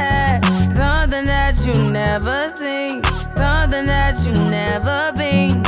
you 1.70 1.92
never 1.92 2.50
seen, 2.56 3.04
something 3.32 3.86
that 3.86 4.16
you 4.26 4.34
never 4.50 5.12
been. 5.16 5.62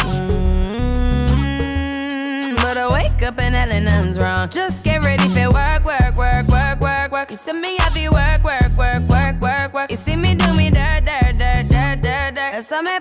Mm, 1.21 2.55
But 2.57 2.77
I 2.77 2.87
wake 2.91 3.21
up 3.21 3.39
and 3.39 3.53
hell 3.55 3.69
nothing's 3.69 4.17
wrong. 4.17 4.49
Just 4.49 4.83
get 4.83 5.03
ready 5.03 5.27
for 5.29 5.51
work, 5.51 5.85
work, 5.85 6.15
work, 6.17 6.47
work, 6.47 6.79
work, 6.79 7.11
work. 7.11 7.31
You 7.31 7.37
see 7.37 7.53
me 7.53 7.77
happy 7.77 8.09
work, 8.09 8.43
work, 8.43 8.71
work, 8.77 9.01
work, 9.09 9.39
work, 9.41 9.73
work. 9.73 9.91
You 9.91 9.97
see 9.97 10.15
me 10.15 10.33
do 10.35 10.53
me 10.53 10.69
dirt, 10.71 11.05
dirt, 11.05 11.37
dirt, 11.37 11.67
dirt, 11.69 12.01
dirt, 12.01 12.33
dirt. 12.35 12.53
There's 12.53 12.67
something 12.67 12.95
about 12.95 13.00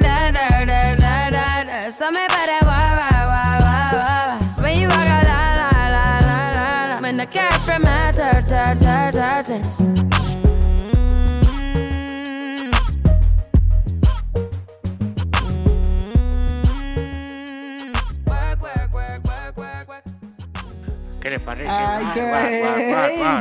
¿Qué 21.21 21.29
le 21.29 21.39
parece? 21.39 21.69
Ay, 21.71 22.05
qué, 22.13 22.21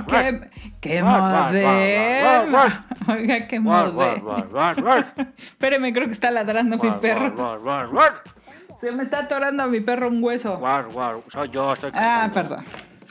qué, 0.08 0.40
qué 0.80 1.02
Oiga, 3.08 3.46
qué 3.46 3.58
guau. 3.58 3.92
Espéreme, 5.38 5.92
creo 5.92 6.06
que 6.06 6.12
está 6.12 6.30
ladrando 6.30 6.76
mi 6.76 6.90
perro. 7.00 7.34
Se 8.80 8.92
me 8.92 9.02
está 9.02 9.20
atorando 9.20 9.62
a 9.62 9.66
mi 9.66 9.80
perro 9.80 10.08
un 10.08 10.22
hueso. 10.22 10.60
Soy 11.28 11.50
yo, 11.50 11.72
estoy 11.72 11.90
Ah, 11.94 12.30
perdón. 12.32 12.64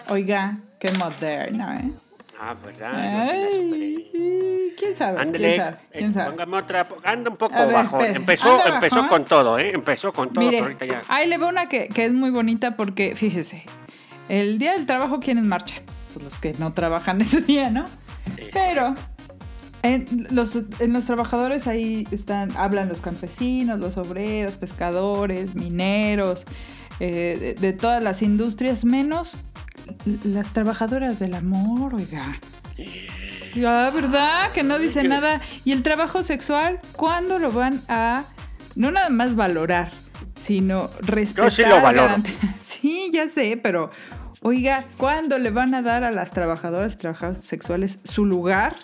Oiga, 0.09 0.57
qué 0.79 0.91
moderno, 0.93 1.71
¿eh? 1.73 1.91
Ah, 2.41 2.55
¿verdad? 2.63 3.29
Sí. 3.29 4.09
Ay, 4.15 4.73
¿quién 4.77 4.95
sabe? 4.95 5.19
Ándale, 5.19 5.47
¿Quién 5.49 5.59
sabe? 5.59 5.77
eh, 5.91 5.97
¿Quién 5.99 6.13
sabe? 6.13 6.29
póngame 6.31 6.57
otra, 6.57 6.87
anda 7.03 7.29
un 7.29 7.37
poco 7.37 7.55
ver, 7.55 7.73
bajo. 7.73 8.01
Empezó, 8.01 8.65
empezó 8.65 8.95
bajón. 8.95 9.09
con 9.09 9.25
todo, 9.25 9.59
¿eh? 9.59 9.71
Empezó 9.73 10.13
con 10.13 10.31
todo, 10.31 10.45
Mire, 10.45 10.57
pero 10.57 10.63
ahorita 10.65 10.85
ya. 10.85 11.01
ahí 11.09 11.27
le 11.27 11.37
veo 11.37 11.49
una 11.49 11.67
que, 11.67 11.89
que 11.89 12.05
es 12.05 12.13
muy 12.13 12.29
bonita 12.29 12.77
porque, 12.77 13.13
fíjese, 13.15 13.63
el 14.29 14.57
día 14.59 14.73
del 14.73 14.85
trabajo, 14.85 15.19
¿quiénes 15.19 15.43
marchan? 15.43 15.83
Pues 16.13 16.23
los 16.23 16.39
que 16.39 16.53
no 16.59 16.73
trabajan 16.73 17.21
ese 17.21 17.41
día, 17.41 17.69
¿no? 17.69 17.85
Pero 18.53 18.95
en 19.81 20.27
los, 20.31 20.55
en 20.79 20.93
los 20.93 21.05
trabajadores 21.05 21.67
ahí 21.67 22.07
están, 22.11 22.55
hablan 22.55 22.87
los 22.87 23.01
campesinos, 23.01 23.79
los 23.79 23.97
obreros, 23.97 24.55
pescadores, 24.55 25.55
mineros, 25.55 26.45
eh, 26.99 27.37
de, 27.39 27.53
de 27.55 27.73
todas 27.73 28.03
las 28.03 28.21
industrias, 28.21 28.85
menos 28.85 29.33
las 30.23 30.53
trabajadoras 30.53 31.19
del 31.19 31.33
amor, 31.33 31.95
oiga. 31.95 32.39
Ya, 33.55 33.89
¿verdad? 33.89 34.51
Que 34.51 34.63
no 34.63 34.79
dice 34.79 35.03
nada. 35.03 35.41
Y 35.65 35.71
el 35.71 35.83
trabajo 35.83 36.23
sexual, 36.23 36.79
¿cuándo 36.95 37.39
lo 37.39 37.51
van 37.51 37.81
a 37.87 38.25
no 38.75 38.91
nada 38.91 39.09
más 39.09 39.35
valorar, 39.35 39.91
sino 40.35 40.89
respetar? 41.01 41.51
sí 41.51 41.63
lo 41.63 41.81
valoro. 41.81 42.15
Sí, 42.65 43.09
ya 43.11 43.27
sé, 43.27 43.59
pero 43.61 43.91
oiga, 44.41 44.85
¿cuándo 44.97 45.37
le 45.37 45.51
van 45.51 45.73
a 45.73 45.81
dar 45.81 46.03
a 46.03 46.11
las 46.11 46.31
trabajadoras 46.31 46.93
y 46.93 46.97
trabajadores 46.97 47.43
sexuales 47.43 47.99
su 48.03 48.25
lugar? 48.25 48.75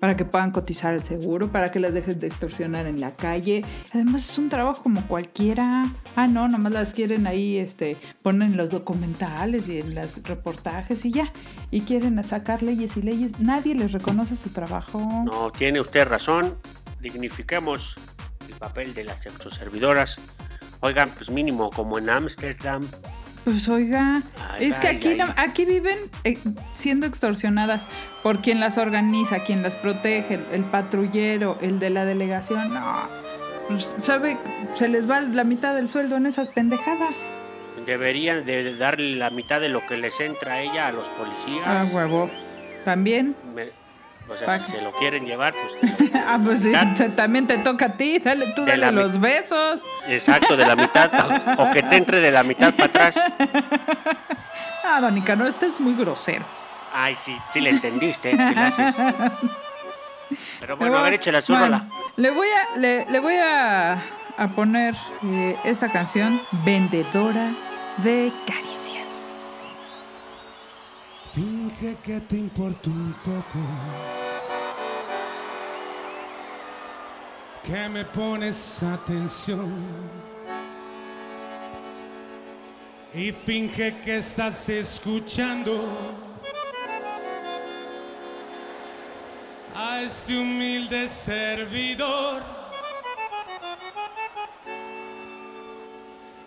Para 0.00 0.16
que 0.16 0.24
puedan 0.24 0.52
cotizar 0.52 0.94
el 0.94 1.02
seguro, 1.02 1.50
para 1.50 1.72
que 1.72 1.80
las 1.80 1.92
dejen 1.92 2.20
de 2.20 2.28
extorsionar 2.28 2.86
en 2.86 3.00
la 3.00 3.16
calle. 3.16 3.64
Además 3.92 4.30
es 4.30 4.38
un 4.38 4.48
trabajo 4.48 4.80
como 4.84 5.04
cualquiera. 5.08 5.86
Ah, 6.14 6.28
no, 6.28 6.46
nomás 6.46 6.72
las 6.72 6.94
quieren 6.94 7.26
ahí, 7.26 7.56
este, 7.56 7.96
ponen 8.22 8.56
los 8.56 8.70
documentales 8.70 9.68
y 9.68 9.80
en 9.80 9.96
los 9.96 10.22
reportajes 10.22 11.04
y 11.04 11.10
ya. 11.10 11.32
Y 11.72 11.80
quieren 11.80 12.22
sacar 12.22 12.62
leyes 12.62 12.96
y 12.96 13.02
leyes. 13.02 13.40
Nadie 13.40 13.74
les 13.74 13.90
reconoce 13.90 14.36
su 14.36 14.50
trabajo. 14.50 15.00
No, 15.24 15.50
tiene 15.50 15.80
usted 15.80 16.06
razón. 16.06 16.54
Dignifiquemos 17.00 17.96
el 18.48 18.54
papel 18.54 18.94
de 18.94 19.02
las 19.02 19.20
sexoservidoras. 19.22 20.20
Oigan, 20.78 21.10
pues 21.10 21.28
mínimo 21.28 21.70
como 21.70 21.98
en 21.98 22.08
Ámsterdam. 22.08 22.82
Pues 23.50 23.66
oiga, 23.70 24.20
Ay, 24.50 24.66
es 24.66 24.78
que 24.78 24.88
ay, 24.88 24.96
aquí, 24.96 25.08
ay. 25.08 25.16
no- 25.16 25.34
aquí 25.38 25.64
viven 25.64 25.96
eh, 26.24 26.36
siendo 26.74 27.06
extorsionadas 27.06 27.88
por 28.22 28.42
quien 28.42 28.60
las 28.60 28.76
organiza, 28.76 29.38
quien 29.42 29.62
las 29.62 29.74
protege, 29.74 30.38
el, 30.52 30.64
patrullero, 30.64 31.56
el 31.62 31.78
de 31.78 31.88
la 31.88 32.04
delegación. 32.04 32.74
No, 32.74 33.08
pues, 33.68 33.88
sabe, 34.02 34.36
se 34.74 34.88
les 34.88 35.08
va 35.08 35.22
la 35.22 35.44
mitad 35.44 35.74
del 35.74 35.88
sueldo 35.88 36.16
en 36.18 36.26
esas 36.26 36.48
pendejadas. 36.48 37.14
Deberían 37.86 38.44
de 38.44 38.76
darle 38.76 39.16
la 39.16 39.30
mitad 39.30 39.62
de 39.62 39.70
lo 39.70 39.80
que 39.86 39.96
les 39.96 40.20
entra 40.20 40.54
a 40.54 40.60
ella 40.60 40.88
a 40.88 40.92
los 40.92 41.06
policías. 41.08 41.64
Ah, 41.66 41.86
huevo. 41.90 42.30
También. 42.84 43.34
Me- 43.54 43.70
o 44.28 44.36
sea, 44.36 44.60
si 44.60 44.72
se 44.72 44.80
lo 44.82 44.92
quieren 44.92 45.24
llevar, 45.26 45.54
pues 45.54 45.96
te 45.98 46.04
lo- 46.10 46.18
Ah, 46.26 46.38
pues 46.42 46.62
sí, 46.62 46.72
también 47.16 47.46
te 47.46 47.58
toca 47.58 47.86
a 47.86 47.96
ti, 47.96 48.18
dale 48.18 48.52
tú, 48.54 48.64
De 48.64 48.72
dale 48.76 48.92
mi- 48.92 49.02
los 49.02 49.18
besos. 49.20 49.82
exacto, 50.06 50.56
de 50.56 50.66
la 50.66 50.76
mitad. 50.76 51.10
o 51.58 51.70
que 51.72 51.82
te 51.82 51.96
entre 51.96 52.20
de 52.20 52.30
la 52.30 52.42
mitad 52.42 52.72
para 52.74 52.86
atrás. 53.08 53.14
Ah, 54.90 55.00
Don 55.02 55.14
Nicanor, 55.14 55.48
este 55.48 55.66
es 55.66 55.78
muy 55.80 55.94
grosero. 55.94 56.44
Ay, 56.94 57.14
sí, 57.16 57.36
sí 57.52 57.60
le 57.60 57.68
entendiste. 57.70 58.30
¿qué 58.30 58.36
le 58.36 58.58
haces? 58.60 58.94
Pero 60.60 60.76
bueno, 60.78 60.96
a 60.98 61.02
ver, 61.02 61.14
échale 61.14 61.40
Bueno. 61.46 61.86
Le 62.16 62.30
voy 62.30 62.46
a, 62.48 62.78
le, 62.78 63.04
le 63.06 63.20
voy 63.20 63.34
a, 63.34 63.92
a 63.94 64.48
poner 64.54 64.94
eh, 65.24 65.56
esta 65.64 65.90
canción, 65.90 66.40
Vendedora 66.64 67.50
de 67.98 68.32
Caricias. 68.46 68.87
Finge 71.32 71.96
que 72.02 72.20
te 72.20 72.36
importa 72.36 72.88
un 72.88 73.14
poco. 73.22 73.58
Que 77.62 77.88
me 77.88 78.04
pones 78.04 78.82
atención. 78.82 79.70
Y 83.12 83.32
finge 83.32 84.00
que 84.00 84.16
estás 84.18 84.68
escuchando 84.68 85.86
a 89.74 90.02
este 90.02 90.38
humilde 90.38 91.08
servidor. 91.08 92.42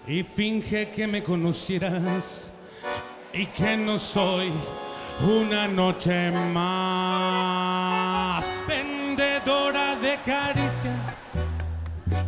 Y 0.08 0.24
finge 0.24 0.90
que 0.90 1.08
me 1.08 1.22
conocieras 1.22 2.52
y 3.34 3.46
que 3.48 3.78
no 3.78 3.98
soy 3.98 4.52
una 5.22 5.68
noche 5.68 6.32
más 6.54 6.62
vendedora 8.68 9.96
de 9.96 10.20
caricia. 10.26 10.92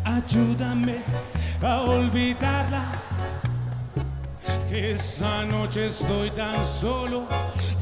Ayúdame 0.06 0.98
a 1.62 1.82
olvidarla. 1.82 2.86
Esa 4.72 5.46
noche 5.46 5.88
estoy 5.88 6.32
tan 6.32 6.66
solo 6.66 7.28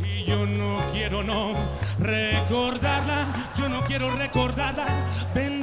y 0.03 0.23
yo 0.25 0.45
no 0.45 0.77
quiero 0.91 1.23
no 1.23 1.53
recordarla. 1.99 3.25
Yo 3.57 3.69
no 3.69 3.81
quiero 3.81 4.11
recordarla. 4.11 4.85
Vendedora 5.33 5.60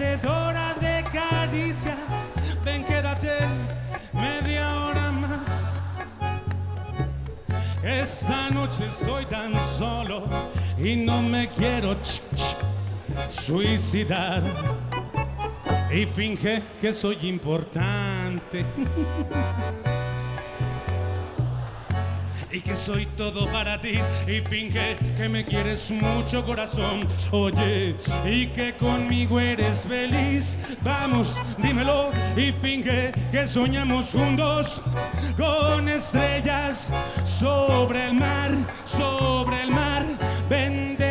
Esta 8.11 8.48
noche 8.48 8.86
estoy 8.86 9.26
tan 9.26 9.54
solo 9.54 10.24
y 10.78 10.96
no 10.96 11.20
me 11.20 11.50
quiero 11.50 11.94
suicidar. 13.28 14.42
Y 15.92 16.06
finge 16.06 16.62
que 16.80 16.94
soy 16.94 17.18
importante. 17.28 18.64
Y 22.59 22.61
que 22.61 22.76
soy 22.76 23.06
todo 23.16 23.46
para 23.52 23.80
ti 23.80 24.00
y 24.26 24.40
finge 24.40 24.96
que 25.16 25.28
me 25.28 25.44
quieres 25.44 25.92
mucho 25.92 26.44
corazón. 26.44 27.06
Oye, 27.30 27.94
y 28.28 28.48
que 28.48 28.74
conmigo 28.74 29.38
eres 29.38 29.86
feliz. 29.88 30.76
Vamos, 30.82 31.40
dímelo 31.59 32.11
y 32.36 32.50
finge 32.50 33.12
que 33.30 33.46
soñamos 33.46 34.11
juntos 34.11 34.82
con 35.36 35.88
estrellas 35.88 36.90
sobre 37.22 38.06
el 38.06 38.14
mar, 38.14 38.50
sobre 38.84 39.62
el 39.62 39.70
mar, 39.70 40.04
vendedora 40.50 41.07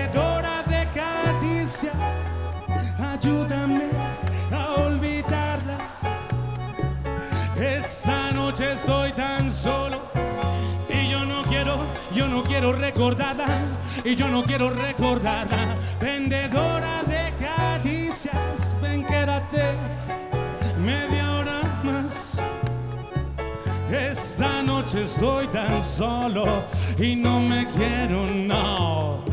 quiero 12.57 12.73
recordarla 12.73 13.45
y 14.03 14.15
yo 14.15 14.29
no 14.29 14.43
quiero 14.43 14.71
recordarla. 14.71 15.75
Vendedora 16.01 17.03
de 17.03 17.31
caricias, 17.39 18.73
ven 18.81 19.05
quédate 19.05 19.63
media 20.83 21.35
hora 21.35 21.61
más. 21.83 22.39
Esta 23.91 24.63
noche 24.63 25.03
estoy 25.03 25.45
tan 25.49 25.83
solo 25.83 26.45
y 26.97 27.15
no 27.15 27.39
me 27.39 27.67
quiero, 27.67 28.25
no, 28.25 29.23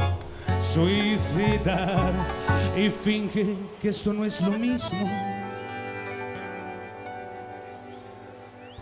suicidar. 0.61 2.13
Y 2.77 2.91
finge 2.91 3.57
que 3.81 3.89
esto 3.89 4.13
no 4.13 4.27
es 4.27 4.43
lo 4.43 4.51
mismo. 4.51 5.09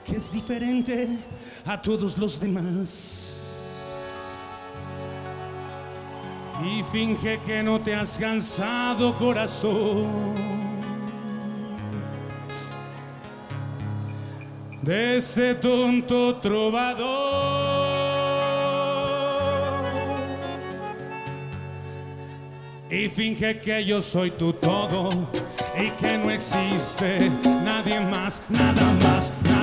Que 0.04 0.16
es 0.16 0.32
diferente 0.32 1.08
a 1.64 1.80
todos 1.80 2.18
los 2.18 2.40
demás. 2.40 3.31
Y 6.64 6.82
finge 6.90 7.40
que 7.46 7.62
no 7.62 7.80
te 7.80 7.94
has 7.94 8.18
cansado, 8.18 9.14
corazón. 9.18 10.52
de 14.82 15.18
ese 15.18 15.54
tonto 15.54 16.36
trovador. 16.36 17.02
Y 22.90 23.08
finge 23.08 23.60
que 23.60 23.84
yo 23.84 24.02
soy 24.02 24.32
tu 24.32 24.52
todo 24.52 25.08
y 25.78 25.88
que 25.92 26.18
no 26.18 26.30
existe 26.30 27.30
nadie 27.64 28.00
más, 28.00 28.42
nada 28.50 28.92
más, 29.02 29.32
nada 29.44 29.61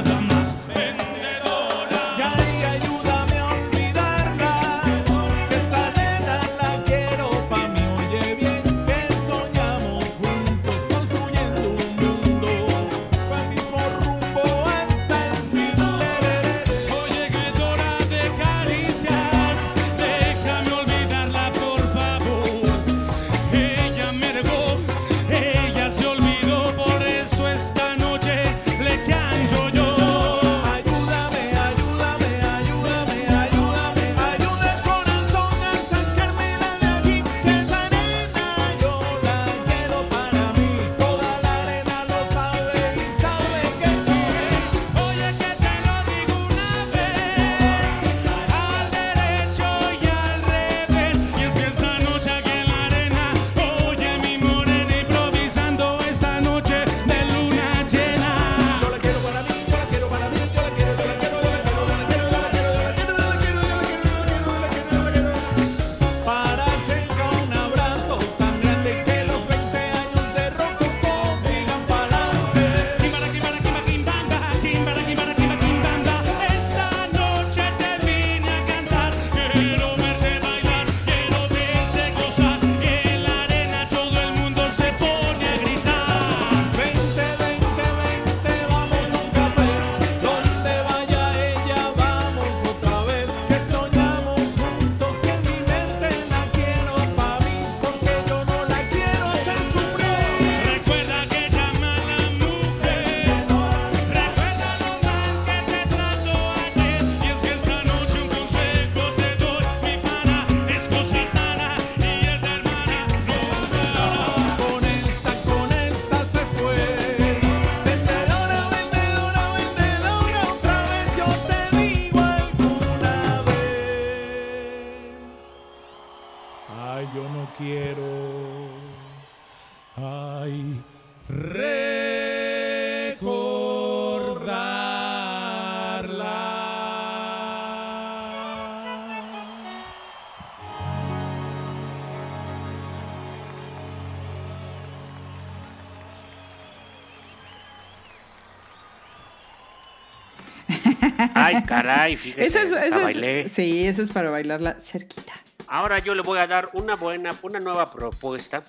Ay, 151.57 151.63
caray, 151.63 152.15
fíjese, 152.17 152.45
Esa 152.45 152.61
es, 152.63 152.71
la 152.71 152.85
esa 152.85 152.95
es- 152.97 153.03
bailé. 153.03 153.49
sí, 153.49 153.85
eso 153.85 154.01
es 154.03 154.11
para 154.11 154.29
bailarla 154.29 154.77
cerquita. 154.81 155.33
Ahora 155.67 155.99
yo 155.99 156.15
le 156.15 156.21
voy 156.21 156.39
a 156.39 156.47
dar 156.47 156.69
una 156.73 156.95
buena, 156.95 157.31
una 157.43 157.59
nueva 157.59 157.91
propuesta. 157.91 158.63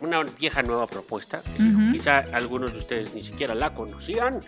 Una 0.00 0.22
vieja 0.22 0.62
nueva 0.62 0.86
propuesta. 0.86 1.40
que 1.56 1.92
Quizá 1.92 2.24
algunos 2.32 2.72
de 2.72 2.78
ustedes 2.78 3.14
ni 3.14 3.22
siquiera 3.22 3.54
la 3.54 3.70
conocían. 3.74 4.40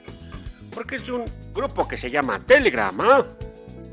Porque 0.74 0.96
es 0.96 1.08
un 1.08 1.24
grupo 1.52 1.86
que 1.88 1.96
se 1.96 2.10
llama 2.10 2.38
Telegram, 2.40 2.98
¿ah? 3.00 3.24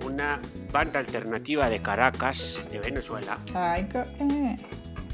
Una 0.06 0.40
banda 0.72 1.00
alternativa 1.00 1.70
de 1.70 1.82
Caracas, 1.82 2.62
de 2.72 2.80
Venezuela. 2.80 3.38
Ay, 3.54 3.88
eh. 4.20 4.58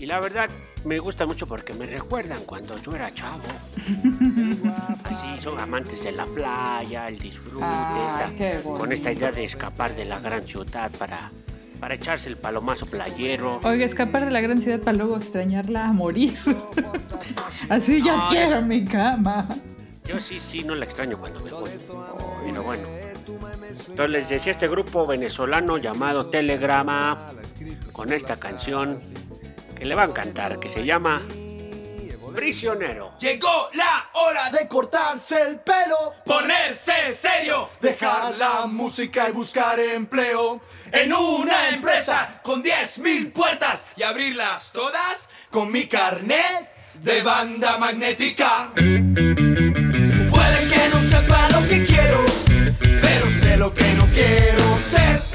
Y 0.04 0.06
la 0.06 0.20
verdad 0.20 0.50
me 0.84 1.00
gusta 1.00 1.26
mucho 1.26 1.48
porque 1.48 1.74
me 1.74 1.86
recuerdan 1.86 2.44
cuando 2.46 2.78
yo 2.78 2.94
era 2.94 3.14
chavo. 3.14 3.40
Así 5.06 5.40
son 5.42 5.58
amantes 5.58 6.04
de 6.04 6.12
la 6.12 6.26
playa, 6.26 7.08
el 7.08 7.18
disfrute, 7.18 7.64
esta- 7.66 8.62
con 8.64 8.92
esta 8.92 9.14
idea 9.14 9.32
de 9.32 9.46
escapar 9.46 9.96
de 9.96 10.04
la 10.04 10.20
gran 10.20 10.44
ciudad 10.44 10.92
para, 11.00 11.32
para 11.80 11.94
echarse 11.96 12.28
el 12.28 12.36
palomazo 12.36 12.86
playero. 12.86 13.62
Oiga, 13.64 13.86
escapar 13.86 14.26
de 14.26 14.32
la 14.32 14.42
gran 14.42 14.62
ciudad 14.62 14.80
para 14.82 14.98
luego 14.98 15.16
extrañarla 15.16 15.88
a 15.88 15.94
morir. 15.94 16.38
Así 17.70 18.04
yo 18.04 18.14
Ay. 18.14 18.28
quiero 18.36 18.62
mi 18.62 18.84
cama. 18.84 19.48
Yo 20.06 20.20
sí, 20.20 20.38
sí, 20.42 20.66
no 20.66 20.76
la 20.76 20.84
extraño 20.84 21.18
cuando 21.18 21.40
me 21.40 21.50
voy. 21.52 21.70
Pero 22.46 22.62
bueno. 22.62 22.90
Entonces 23.88 24.10
les 24.12 24.28
decía 24.28 24.52
este 24.52 24.68
grupo 24.68 25.08
venezolano 25.08 25.78
llamado 25.78 26.26
Telegrama 26.30 27.30
con 27.94 28.12
esta 28.12 28.36
canción 28.36 29.02
que 29.84 29.90
le 29.90 29.96
va 29.96 30.04
a 30.04 30.06
encantar, 30.06 30.60
que 30.62 30.70
se 30.70 30.86
llama 30.86 31.22
Prisionero. 32.34 33.16
Llegó 33.20 33.70
la 33.74 34.10
hora 34.14 34.50
de 34.50 34.66
cortarse 34.70 35.42
el 35.42 35.60
pelo, 35.60 36.14
ponerse 36.26 37.14
serio, 37.14 37.70
dejar 37.82 38.38
la 38.38 38.66
música 38.66 39.28
y 39.28 39.34
buscar 39.34 39.78
empleo 39.80 40.62
en 40.90 41.12
una 41.12 41.70
empresa 41.70 42.40
con 42.42 42.64
10 42.64 43.00
mil 43.00 43.32
puertas 43.34 43.86
y 43.98 44.04
abrirlas 44.04 44.72
todas 44.72 45.28
con 45.52 45.70
mi 45.70 45.86
carnet 45.86 46.72
de 46.96 47.22
banda 47.22 47.78
magnética. 47.78 48.72
Puede 48.74 49.10
que 50.70 50.90
no 50.94 51.00
sepa 51.00 51.50
lo 51.50 51.68
que 51.68 51.84
quiero, 51.84 52.24
pero 53.02 53.30
sé 53.30 53.58
lo 53.58 53.74
que 53.74 53.94
no 53.98 54.06
quiero 54.08 54.64
ser. 54.78 55.33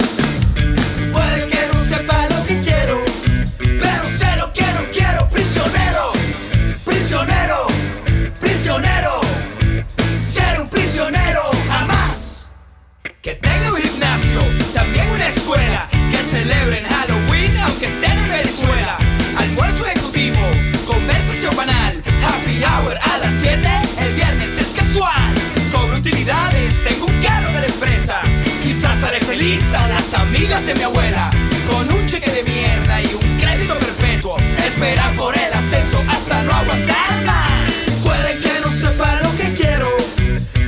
Celebren 16.38 16.84
Halloween 16.84 17.56
aunque 17.58 17.86
estén 17.86 18.16
en 18.16 18.30
Venezuela. 18.30 18.96
Almuerzo 19.38 19.86
ejecutivo, 19.86 20.38
conversación 20.86 21.54
banal, 21.56 21.92
happy 22.22 22.62
hour 22.62 22.96
a 22.96 23.18
las 23.18 23.34
7, 23.34 23.68
el 24.02 24.12
viernes 24.14 24.56
es 24.56 24.68
casual. 24.68 25.34
Cobro 25.72 25.96
utilidades, 25.96 26.82
tengo 26.84 27.06
un 27.06 27.20
carro 27.20 27.52
de 27.52 27.60
la 27.62 27.66
empresa. 27.66 28.20
Quizás 28.62 29.02
haré 29.02 29.20
feliz 29.20 29.74
a 29.74 29.88
las 29.88 30.14
amigas 30.14 30.64
de 30.66 30.74
mi 30.74 30.82
abuela. 30.82 31.28
Con 31.68 31.92
un 31.92 32.06
cheque 32.06 32.30
de 32.30 32.42
mierda 32.44 33.02
y 33.02 33.06
un 33.06 33.36
crédito 33.38 33.76
perpetuo. 33.76 34.36
Esperar 34.64 35.16
por 35.16 35.34
el 35.36 35.52
ascenso 35.52 36.04
hasta 36.08 36.42
no 36.44 36.52
aguantar 36.52 37.24
más. 37.24 37.72
Puede 38.04 38.38
que 38.38 38.60
no 38.64 38.70
sepa 38.70 39.20
lo 39.24 39.36
que 39.36 39.54
quiero, 39.54 39.88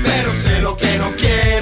pero 0.02 0.32
sé 0.32 0.60
lo 0.60 0.76
que 0.76 0.98
no 0.98 1.12
quiero 1.16 1.59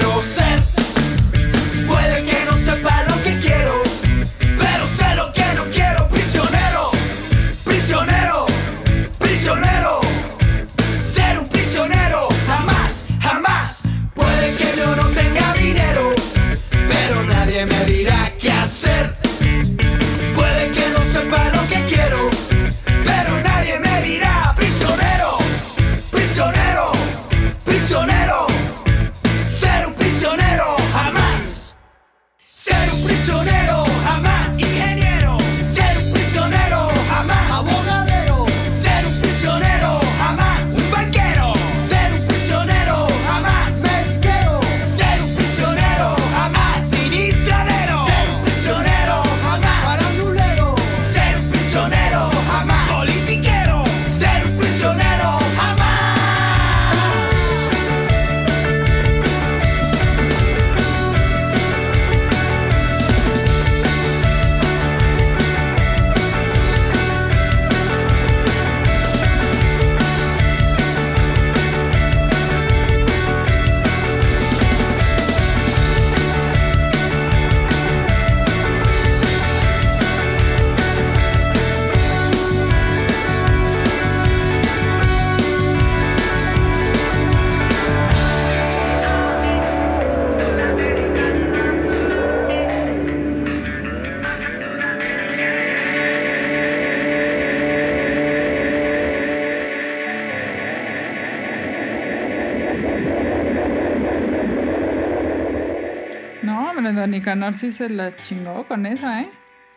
Nicanor 107.39 107.57
sí 107.57 107.71
se 107.71 107.87
la 107.89 108.13
chingó 108.17 108.65
con 108.67 108.85
esa, 108.85 109.21
¿eh? 109.21 109.31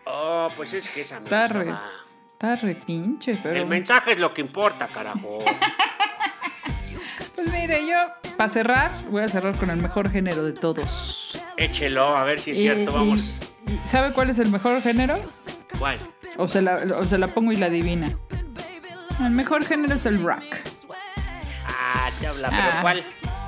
Oh, 0.05 0.49
pues 0.57 0.73
es 0.73 0.93
que 0.93 1.01
esa 1.03 1.19
Está 1.19 1.47
re, 1.47 1.73
está 2.27 2.57
re 2.57 2.75
pinche, 2.75 3.39
pero... 3.41 3.55
El 3.57 3.67
mensaje 3.67 4.13
es 4.13 4.19
lo 4.19 4.35
que 4.35 4.41
importa, 4.41 4.89
carajo. 4.89 5.39
Pues 7.37 7.49
mire, 7.51 7.87
yo, 7.87 7.97
para 8.37 8.49
cerrar, 8.49 8.91
voy 9.11 9.23
a 9.23 9.29
cerrar 9.29 9.57
con 9.57 9.71
el 9.71 9.81
mejor 9.81 10.11
género 10.11 10.43
de 10.43 10.53
todos. 10.53 11.41
Échelo, 11.57 12.17
a 12.17 12.25
ver 12.25 12.41
si 12.41 12.51
es 12.51 12.57
Y- 12.59 12.63
cierto, 12.63 12.91
y- 12.91 12.95
vamos. 12.95 13.35
y- 13.69 13.89
¿Sabe 13.89 14.13
cuál 14.13 14.31
es 14.31 14.39
el 14.41 14.51
mejor 14.51 14.83
género? 14.83 15.21
¿Cuál? 15.79 15.99
O 16.39 16.49
se, 16.49 16.63
la, 16.63 16.75
o 16.99 17.07
se 17.07 17.17
la 17.17 17.29
pongo 17.29 17.53
y 17.53 17.57
la 17.57 17.67
adivina. 17.67 18.19
El 19.21 19.31
mejor 19.31 19.65
género 19.65 19.95
es 19.95 20.05
el 20.07 20.21
rock. 20.21 20.43
Ah, 21.69 22.11
te 22.19 22.27
habla, 22.27 22.51
pero 22.51 22.63
Ah. 22.73 22.79
¿cuál? 22.83 23.05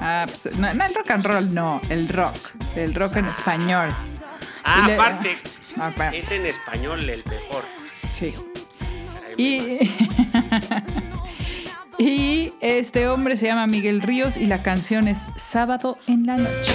Ah, 0.07 0.27
pues, 0.29 0.55
no, 0.57 0.75
no, 0.75 0.85
el 0.85 0.95
rock 0.95 1.11
and 1.13 1.25
roll, 1.25 1.55
no, 1.55 1.81
el 1.89 2.09
rock. 2.09 2.37
El 2.77 2.95
rock 2.95 3.17
en 3.17 3.25
español. 3.27 3.89
Ah, 4.63 4.85
le- 4.87 4.95
aparte, 4.95 5.39
Ah, 5.79 5.91
pa- 5.97 6.11
es 6.11 6.31
en 6.31 6.45
español 6.47 7.09
el 7.09 7.25
mejor. 7.25 7.65
Sí. 8.13 8.35
Y, 9.39 9.79
y 11.99 12.53
este 12.61 13.09
hombre 13.09 13.37
se 13.37 13.47
llama 13.47 13.67
Miguel 13.67 14.03
Ríos 14.03 14.37
y 14.37 14.47
la 14.47 14.63
canción 14.63 15.09
es 15.09 15.27
Sábado 15.37 15.99
en 16.07 16.27
la 16.27 16.37
Noche. 16.37 16.73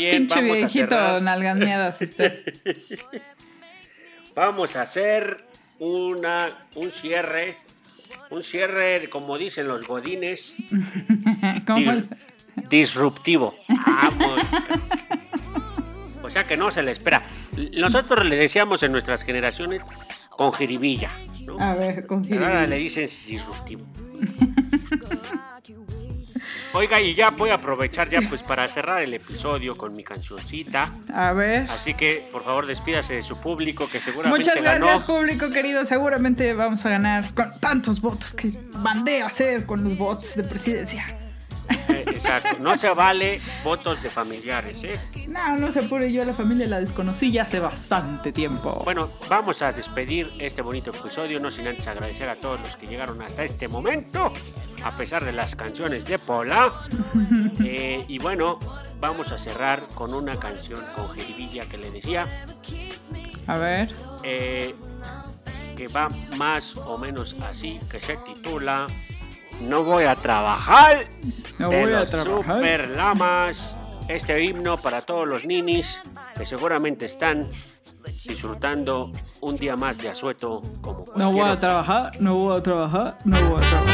Bien. 0.00 0.16
Pinche 0.26 0.34
Vamos 0.36 0.50
a 0.50 0.54
viejito, 0.54 0.88
cerrar. 0.88 1.22
nalgas 1.22 1.56
miadas 1.56 2.00
usted. 2.02 2.42
Vamos 4.34 4.76
a 4.76 4.82
hacer 4.82 5.44
una, 5.78 6.66
un 6.74 6.90
cierre. 6.92 7.56
Un 8.30 8.42
cierre, 8.44 9.08
como 9.10 9.38
dicen 9.38 9.66
los 9.68 9.86
godines, 9.86 10.54
¿Cómo? 11.66 11.92
dis- 11.92 12.08
disruptivo. 12.68 13.54
Vamos. 13.68 14.40
O 16.22 16.30
sea 16.30 16.44
que 16.44 16.56
no 16.56 16.70
se 16.70 16.82
le 16.84 16.92
espera. 16.92 17.22
Nosotros 17.72 18.24
le 18.26 18.36
decíamos 18.36 18.82
en 18.84 18.92
nuestras 18.92 19.24
generaciones 19.24 19.82
con 20.30 20.52
jiribilla. 20.52 21.10
¿no? 21.44 21.58
A 21.60 21.74
ver, 21.74 22.06
con 22.06 22.22
Pero 22.22 22.46
ahora 22.46 22.66
le 22.68 22.78
jiribilla. 22.78 23.00
dicen 23.02 23.26
disruptivo. 23.32 23.86
Oiga, 26.72 27.00
y 27.00 27.14
ya 27.14 27.30
voy 27.30 27.50
a 27.50 27.54
aprovechar 27.54 28.08
ya 28.08 28.20
pues 28.22 28.42
para 28.42 28.68
cerrar 28.68 29.02
el 29.02 29.12
episodio 29.12 29.76
con 29.76 29.92
mi 29.92 30.04
cancioncita. 30.04 30.94
A 31.12 31.32
ver. 31.32 31.68
Así 31.70 31.94
que 31.94 32.28
por 32.30 32.44
favor 32.44 32.66
despídase 32.66 33.14
de 33.14 33.22
su 33.24 33.36
público 33.36 33.88
que 33.90 34.00
seguramente 34.00 34.38
Muchas 34.38 34.62
gracias, 34.62 34.80
ganó. 34.80 35.06
público 35.06 35.50
querido. 35.50 35.84
Seguramente 35.84 36.52
vamos 36.54 36.84
a 36.86 36.90
ganar 36.90 37.34
con 37.34 37.46
tantos 37.58 38.00
votos 38.00 38.32
que 38.32 38.52
mandé 38.76 39.22
a 39.22 39.26
hacer 39.26 39.66
con 39.66 39.82
los 39.82 39.98
votos 39.98 40.36
de 40.36 40.44
presidencia. 40.44 41.04
Eh, 41.88 42.04
exacto. 42.06 42.58
No 42.60 42.76
se 42.76 42.90
vale 42.90 43.40
votos 43.64 44.02
de 44.02 44.10
familiares, 44.10 44.82
¿eh? 44.84 45.00
No, 45.28 45.56
no 45.56 45.70
se 45.72 45.80
apure, 45.80 46.10
yo 46.12 46.22
a 46.22 46.24
la 46.24 46.34
familia 46.34 46.66
la 46.66 46.80
desconocí 46.80 47.30
ya 47.30 47.42
hace 47.42 47.60
bastante 47.60 48.32
tiempo. 48.32 48.80
Bueno, 48.84 49.10
vamos 49.28 49.62
a 49.62 49.72
despedir 49.72 50.30
este 50.38 50.62
bonito 50.62 50.90
episodio, 50.90 51.40
no 51.40 51.50
sin 51.50 51.66
antes 51.66 51.86
agradecer 51.86 52.28
a 52.28 52.36
todos 52.36 52.60
los 52.60 52.76
que 52.76 52.86
llegaron 52.86 53.20
hasta 53.22 53.44
este 53.44 53.68
momento, 53.68 54.32
a 54.84 54.96
pesar 54.96 55.24
de 55.24 55.32
las 55.32 55.54
canciones 55.56 56.04
de 56.06 56.18
Pola. 56.18 56.72
Eh, 57.62 58.04
y 58.08 58.18
bueno, 58.18 58.58
vamos 59.00 59.32
a 59.32 59.38
cerrar 59.38 59.84
con 59.94 60.14
una 60.14 60.34
canción 60.36 60.80
con 60.96 61.10
jeribilla 61.10 61.66
que 61.66 61.76
le 61.78 61.90
decía, 61.90 62.44
A 63.46 63.58
ver. 63.58 63.94
eh, 64.22 64.74
que 65.76 65.88
va 65.88 66.08
más 66.36 66.76
o 66.76 66.96
menos 66.96 67.36
así, 67.42 67.78
que 67.90 68.00
se 68.00 68.16
titula 68.18 68.86
No 69.60 69.84
voy 69.84 70.04
a 70.04 70.14
trabajar. 70.14 71.04
No 71.58 71.70
de 71.70 71.82
voy 71.82 71.94
a 71.94 72.04
trabajar. 72.04 72.56
Super 72.56 72.96
Lamas. 72.96 73.76
Este 74.08 74.42
himno 74.42 74.76
para 74.76 75.02
todos 75.02 75.28
los 75.28 75.44
ninis 75.44 76.00
que 76.34 76.44
seguramente 76.44 77.06
están 77.06 77.48
disfrutando 78.26 79.12
un 79.40 79.56
día 79.56 79.76
más 79.76 79.98
de 79.98 80.08
asueto 80.08 80.62
como 80.80 81.04
No 81.14 81.32
voy 81.32 81.48
a 81.48 81.58
trabajar, 81.58 82.20
no 82.20 82.34
voy 82.34 82.58
a 82.58 82.62
trabajar, 82.62 83.18
no 83.24 83.36
voy 83.48 83.62
a 83.62 83.68
trabajar. 83.68 83.89